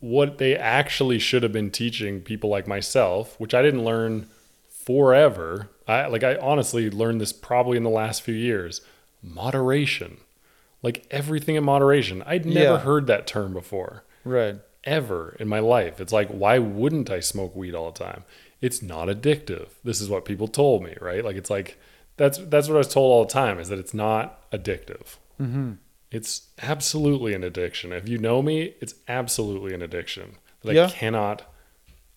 [0.00, 4.26] what they actually should have been teaching people like myself, which I didn't learn
[4.68, 5.70] forever.
[5.86, 8.80] I like I honestly learned this probably in the last few years.
[9.22, 10.18] Moderation.
[10.82, 12.22] Like everything in moderation.
[12.26, 12.78] I'd never Yeah.
[12.80, 14.04] heard that term before.
[14.24, 14.56] Right.
[14.84, 16.00] Ever in my life.
[16.00, 18.24] It's like why wouldn't I smoke weed all the time?
[18.64, 19.68] It's not addictive.
[19.84, 21.22] This is what people told me, right?
[21.22, 21.78] Like it's like
[22.16, 25.16] that's that's what I was told all the time is that it's not addictive.
[25.38, 25.72] Mm-hmm.
[26.10, 27.92] It's absolutely an addiction.
[27.92, 30.36] If you know me, it's absolutely an addiction.
[30.62, 30.86] That Yeah.
[30.86, 31.42] I cannot,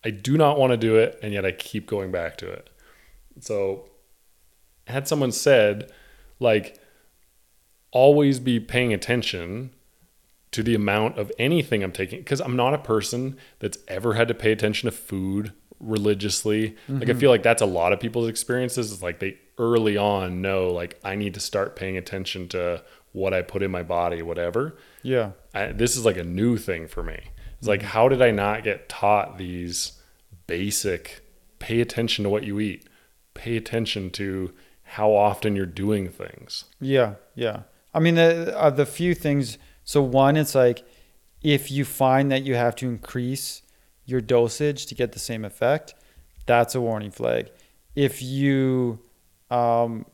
[0.02, 2.70] I do not want to do it, and yet I keep going back to it.
[3.40, 3.90] So,
[4.86, 5.90] had someone said,
[6.38, 6.80] like,
[7.90, 9.74] always be paying attention
[10.52, 14.28] to the amount of anything I'm taking, because I'm not a person that's ever had
[14.28, 16.76] to pay attention to food religiously.
[16.88, 17.18] Like, I mm-hmm.
[17.18, 18.92] feel like that's a lot of people's experiences.
[18.92, 23.34] It's like they early on know, like, I need to start paying attention to what
[23.34, 24.76] I put in my body, whatever.
[25.02, 25.32] Yeah.
[25.54, 27.30] I, this is like a new thing for me.
[27.58, 27.88] It's like, mm-hmm.
[27.88, 30.00] how did I not get taught these
[30.46, 31.22] basic
[31.58, 32.86] pay attention to what you eat,
[33.34, 34.52] pay attention to
[34.82, 36.64] how often you're doing things?
[36.80, 37.62] Yeah, yeah.
[37.94, 39.58] I mean, the uh, the few things.
[39.82, 40.84] So one, it's like
[41.42, 43.62] if you find that you have to increase
[44.08, 45.94] your dosage to get the same effect,
[46.46, 47.50] that's a warning flag.
[47.94, 49.00] If you
[49.50, 50.06] um,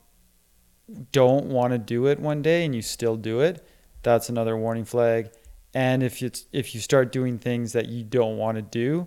[1.13, 3.67] don't want to do it one day and you still do it,
[4.03, 5.31] that's another warning flag.
[5.73, 9.07] And if it's if you start doing things that you don't want to do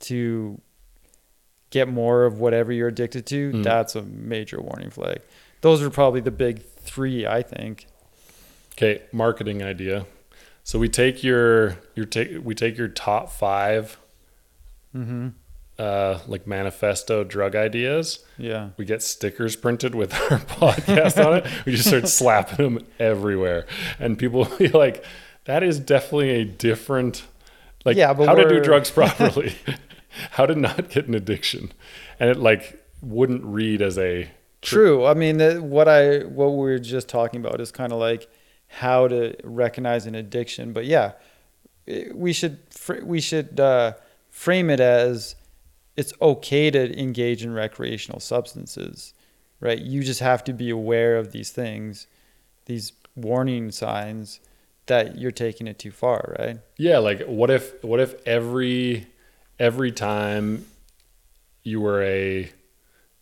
[0.00, 0.60] to
[1.70, 3.62] get more of whatever you're addicted to, Mm.
[3.64, 5.20] that's a major warning flag.
[5.62, 7.86] Those are probably the big three, I think.
[8.74, 10.06] Okay, marketing idea.
[10.62, 13.98] So we take your your take we take your top five
[14.94, 15.28] Mm-hmm.
[15.78, 18.24] uh, like manifesto drug ideas.
[18.38, 18.70] Yeah.
[18.76, 21.46] We get stickers printed with our podcast on it.
[21.66, 23.66] We just start slapping them everywhere,
[23.98, 25.04] and people will be like,
[25.44, 27.24] "That is definitely a different,
[27.84, 29.54] like, Yeah, how to do drugs properly,
[30.32, 31.72] how to not get an addiction,"
[32.18, 34.30] and it like wouldn't read as a
[34.62, 35.04] True.
[35.06, 38.28] I mean, the, what I what we were just talking about is kind of like
[38.68, 40.72] how to recognize an addiction.
[40.72, 41.12] But yeah,
[42.12, 42.58] we should
[43.02, 43.92] we should uh,
[44.36, 45.34] frame it as
[45.96, 49.14] it's okay to engage in recreational substances,
[49.60, 49.78] right?
[49.78, 52.06] You just have to be aware of these things,
[52.66, 54.40] these warning signs
[54.86, 56.58] that you're taking it too far, right?
[56.76, 56.98] yeah.
[56.98, 59.06] Like, what if what if every
[59.58, 60.66] every time
[61.62, 62.52] you were a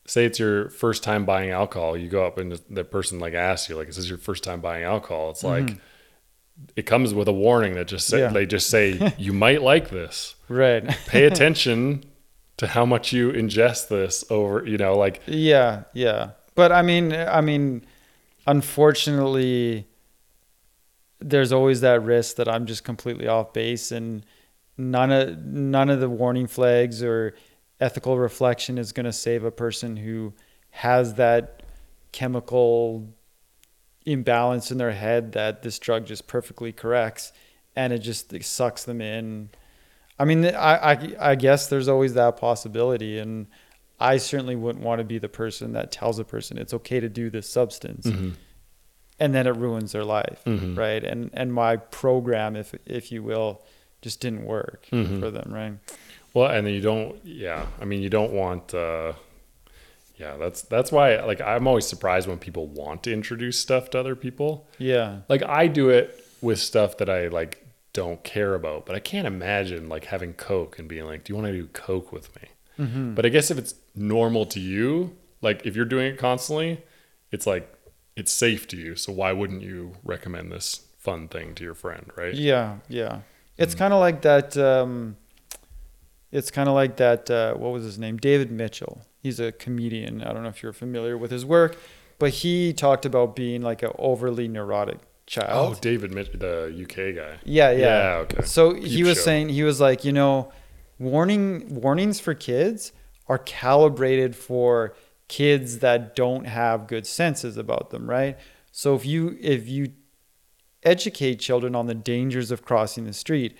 [0.06, 3.68] say it's your first time buying alcohol, you go up and the person like asks
[3.68, 5.78] you like, "Is this your first time buying alcohol?" It's like mm-hmm.
[6.76, 8.20] It comes with a warning that just say.
[8.20, 8.28] Yeah.
[8.28, 10.34] they just say you might like this.
[10.48, 10.86] Right.
[11.06, 12.04] Pay attention
[12.56, 14.66] to how much you ingest this over.
[14.66, 16.30] You know, like Yeah, yeah.
[16.54, 17.84] But I mean, I mean,
[18.46, 19.86] unfortunately,
[21.20, 24.24] there's always that risk that I'm just completely off base, and
[24.76, 27.34] none of none of the warning flags or
[27.80, 30.32] ethical reflection is going to save a person who
[30.70, 31.62] has that
[32.12, 33.08] chemical
[34.06, 37.32] imbalance in their head that this drug just perfectly corrects,
[37.76, 39.48] and it just sucks them in.
[40.18, 43.46] I mean, I, I, I guess there's always that possibility, and
[43.98, 47.08] I certainly wouldn't want to be the person that tells a person it's okay to
[47.08, 48.06] do this substance,
[49.18, 50.76] and then it ruins their life, Mhm.
[50.76, 51.02] right?
[51.02, 53.62] And and my program, if if you will,
[54.02, 55.18] just didn't work Mhm.
[55.20, 55.72] for them, right?
[56.34, 57.24] Well, and then you don't.
[57.24, 58.74] Yeah, I mean, you don't want.
[58.74, 59.14] uh
[60.16, 61.20] Yeah, that's that's why.
[61.20, 64.68] Like, I'm always surprised when people want to introduce stuff to other people.
[64.78, 68.86] Yeah, Like, I do it with stuff that I like don't care about.
[68.86, 71.66] But I can't imagine like having Coke and being like, "Do you want to do
[71.68, 72.48] Coke with me?"
[73.14, 76.82] But I guess if it's normal to you, like if you're doing it constantly,
[77.30, 77.72] it's like
[78.16, 78.96] it's safe to you.
[78.96, 82.34] So why wouldn't you recommend this fun thing to your friend, right?
[82.34, 83.20] Yeah, yeah.
[83.56, 84.56] It's kind of like that.
[84.56, 85.16] Um,
[86.32, 87.30] it's kind of like that.
[87.30, 88.16] Uh, what was his name?
[88.16, 89.02] David Mitchell.
[89.24, 90.22] He's a comedian.
[90.22, 91.78] I don't know if you're familiar with his work,
[92.18, 95.76] but he talked about being like an overly neurotic child.
[95.78, 95.80] Oh.
[95.80, 97.38] David, the UK guy.
[97.42, 97.78] yeah, yeah.
[97.78, 98.44] Yeah, okay.
[98.44, 99.24] So he was show.
[99.24, 100.52] saying he was like, you know,
[100.98, 102.92] warning warnings for kids
[103.26, 104.94] are calibrated for
[105.28, 108.36] kids that don't have good senses about them, right?
[108.72, 109.92] So if you if you
[110.82, 113.56] educate children on the dangers of crossing the street,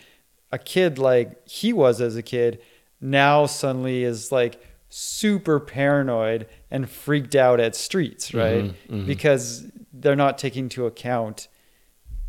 [0.52, 2.60] a kid like he was as a kid
[3.00, 4.60] now suddenly is like
[4.96, 8.66] super paranoid and freaked out at streets, right?
[8.66, 9.06] Mhm, mhm.
[9.06, 11.48] Because they're not taking into account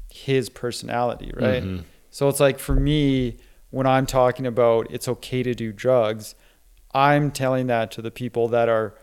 [0.09, 1.61] his personality, right?
[1.63, 1.83] Mhm.
[2.09, 3.37] So it's like for me,
[3.69, 6.33] when I'm talking about it's okay to do drugs,
[6.91, 8.95] I'm telling that to the people that are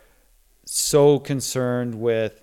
[0.65, 2.43] so concerned with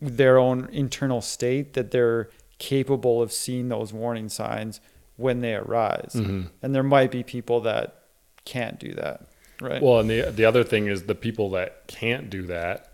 [0.00, 4.80] their own internal state that they're capable of seeing those warning signs
[5.16, 6.14] when they arise.
[6.16, 6.50] Mhm.
[6.62, 8.02] And there might be people that
[8.44, 9.26] can't do that,
[9.60, 9.82] right?
[9.82, 12.92] Well, and the the other thing is the people that can't do that,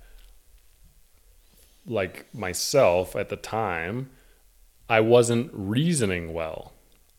[1.87, 4.11] like myself at the time,
[4.89, 6.73] I wasn't reasoning well.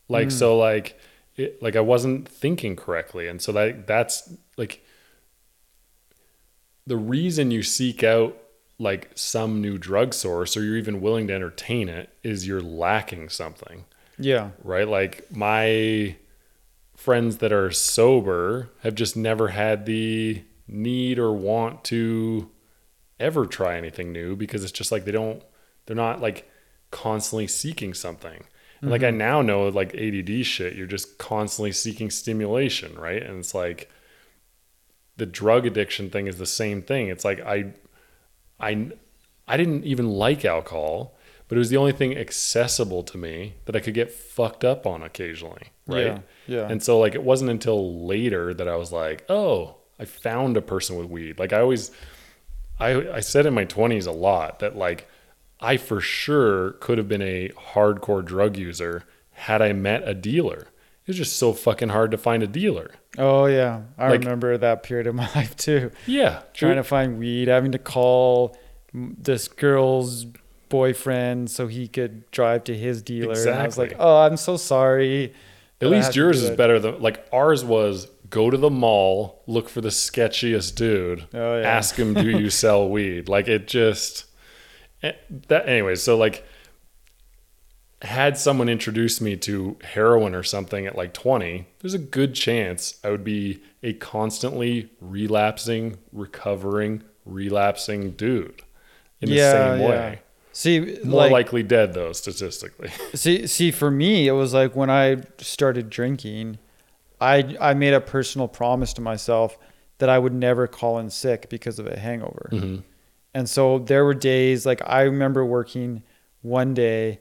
[0.08, 0.30] Like hmm.
[0.30, 0.98] so, like
[1.36, 4.84] it, like I wasn't thinking correctly, and so that that's like
[6.86, 8.36] the reason you seek out
[8.78, 13.28] like some new drug source or you're even willing to entertain it is you're lacking
[13.28, 13.84] something
[14.18, 14.50] yeah.
[14.62, 14.86] right?
[14.88, 16.16] Like my
[17.04, 22.50] friends that are sober have just never had the need or want to
[23.20, 25.42] ever try anything new because it's just like they don't
[25.84, 26.50] they're not like
[26.90, 28.44] constantly seeking something.
[28.80, 29.18] And like I mm-hmm.
[29.18, 33.22] now know like ADD shit, you're just constantly seeking stimulation, right?
[33.22, 33.90] And it's like
[35.18, 37.08] the drug addiction thing is the same thing.
[37.08, 37.74] It's like I
[38.58, 38.92] I
[39.46, 43.76] I didn't even like alcohol, but it was the only thing accessible to me that
[43.76, 46.06] I could get fucked up on occasionally, right?
[46.06, 46.18] Yeah.
[46.46, 46.68] Yeah.
[46.70, 50.62] And so like it wasn't until later that I was like, "Oh, I found a
[50.62, 51.90] person with weed." Like I always
[52.78, 55.08] I I said in my 20s a lot that like
[55.60, 60.68] I for sure could have been a hardcore drug user had I met a dealer.
[61.06, 62.90] It's just so fucking hard to find a dealer.
[63.18, 63.82] oh yeah.
[63.98, 65.90] I Like- remember that period of my life too.
[66.06, 68.56] Yeah, trying to find weed, having to call
[68.92, 70.26] this girl's
[70.68, 73.34] boyfriend so he could drive to his dealer.
[73.40, 75.32] And I was like, "Oh, I'm so sorry."
[75.80, 79.68] At least yours is it." better than like ours was go to the mall, look
[79.68, 81.68] for the sketchiest dude, Oh, yeah.
[81.68, 84.24] ask him, "Do you sell weed?" Like it just
[85.02, 85.12] eh,
[85.48, 85.68] that.
[85.68, 86.44] Anyways, so like
[88.02, 92.98] had someone introduced me to heroin or something at like 20, there's a good chance
[93.02, 98.62] I would be a constantly relapsing, recovering, relapsing dude
[99.22, 100.20] in the same way.
[100.54, 102.88] See, More like, likely dead though, statistically.
[103.14, 106.58] see, see, for me, it was like when I started drinking,
[107.20, 109.58] I I made a personal promise to myself
[109.98, 112.50] that I would never call in sick because of a hangover.
[112.52, 112.82] Mm-hmm.
[113.34, 116.04] And so there were days like I remember working
[116.42, 117.18] one day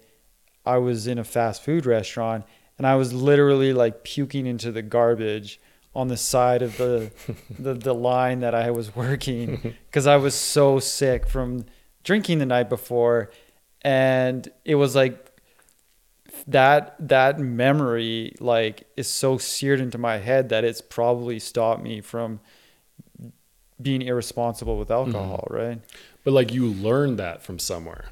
[0.64, 2.46] I was in a fast food restaurant
[2.78, 5.60] and I was literally like puking into the garbage
[5.96, 7.12] on the side of the
[7.60, 11.66] the, the line that I was working because I was so sick from
[12.04, 13.32] drinking the night before
[13.82, 15.32] and it was like
[16.48, 22.02] that that memory like is so seared into my head that it's probably stopped me
[22.02, 22.40] from
[23.82, 25.16] being irresponsible with mm-hmm.
[25.16, 25.80] alcohol, right?
[26.24, 28.06] But like you learned that from somewhere.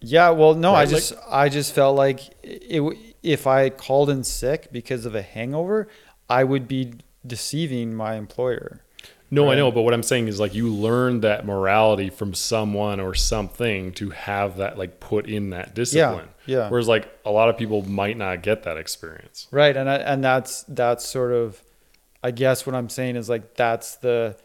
[0.00, 4.10] Yeah, well, no, I Right, like- just I just felt like it, if I called
[4.10, 5.88] in sick because of a hangover,
[6.28, 6.94] I would be
[7.26, 8.82] deceiving my employer.
[9.32, 12.98] No, I know, but what I'm saying is like you learned that morality from someone
[12.98, 16.28] or something to have that like put in that discipline.
[16.46, 16.58] yeah.
[16.64, 16.68] yeah.
[16.68, 19.46] Whereas like a lot of people might not get that experience.
[19.52, 21.62] Right, and I, and that's that's sort of
[22.24, 24.36] I guess what I'm saying is like that's the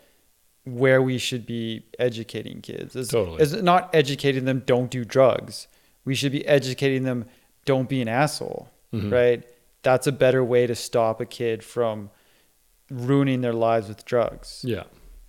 [0.66, 2.96] where we should be educating kids.
[2.96, 3.42] Is, Totally.
[3.42, 5.68] is not educating them don't do drugs.
[6.06, 7.26] We should be educating them
[7.66, 8.70] don't be an asshole.
[8.94, 9.12] Mhm.
[9.12, 9.44] Right?
[9.82, 12.12] That's a better way to stop a kid from
[12.90, 14.62] ruining their lives with drugs.
[14.68, 14.84] Yeah.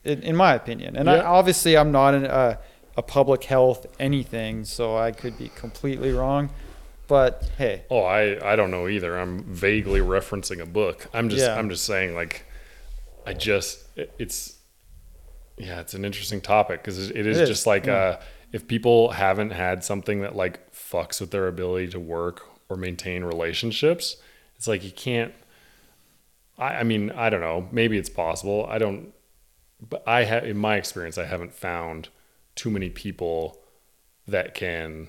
[0.05, 0.97] in, in my opinion.
[0.97, 2.57] And I, obviously, I'm not an, uh,
[2.97, 6.51] a public health anything, so I could be completely wrong.
[7.09, 9.17] But hey, Oh, I I don't know either.
[9.17, 11.07] I'm vaguely referencing a book.
[11.15, 11.57] I'm just Yeah.
[11.57, 12.45] I'm just saying like
[13.25, 14.57] I just it- it's
[15.57, 17.95] yeah, it's an interesting topic because it is It is, just like yeah.
[17.95, 18.21] uh
[18.53, 23.23] if people haven't had something that like fucks with their ability to work or maintain
[23.25, 24.17] relationships.
[24.57, 25.33] It's like you can't.
[26.59, 27.69] I, I mean, I don't know.
[27.71, 28.67] Maybe it's possible.
[28.69, 29.13] I don't.
[29.89, 32.09] But I have, in my experience, I haven't found
[32.55, 33.59] too many people
[34.27, 35.09] that can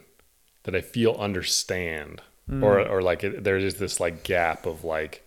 [0.64, 2.64] that I feel understand, hmm.
[2.64, 5.26] or or like it, there's this like gap of like,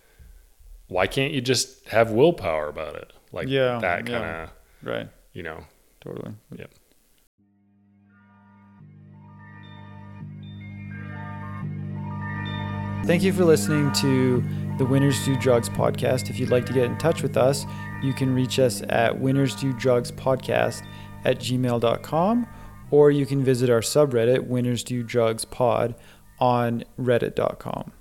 [0.87, 3.11] why can't you just have willpower about it?
[3.31, 4.43] Like Yeah, that kind yeah.
[4.43, 4.49] of
[4.83, 5.09] Right.
[5.33, 5.63] you know.
[6.01, 6.33] Totally.
[6.57, 6.71] Yep.
[13.05, 14.43] Thank you for listening to
[14.77, 16.29] the Winners Do Drugs podcast.
[16.29, 17.65] If you'd like to get in touch with us,
[18.01, 20.83] you can reach us at Winners Do Drugs podcast
[21.25, 22.47] at gmail.com
[22.91, 25.95] or you can visit our subreddit, Winners Do Drugs pod,
[26.39, 28.00] on reddit.com.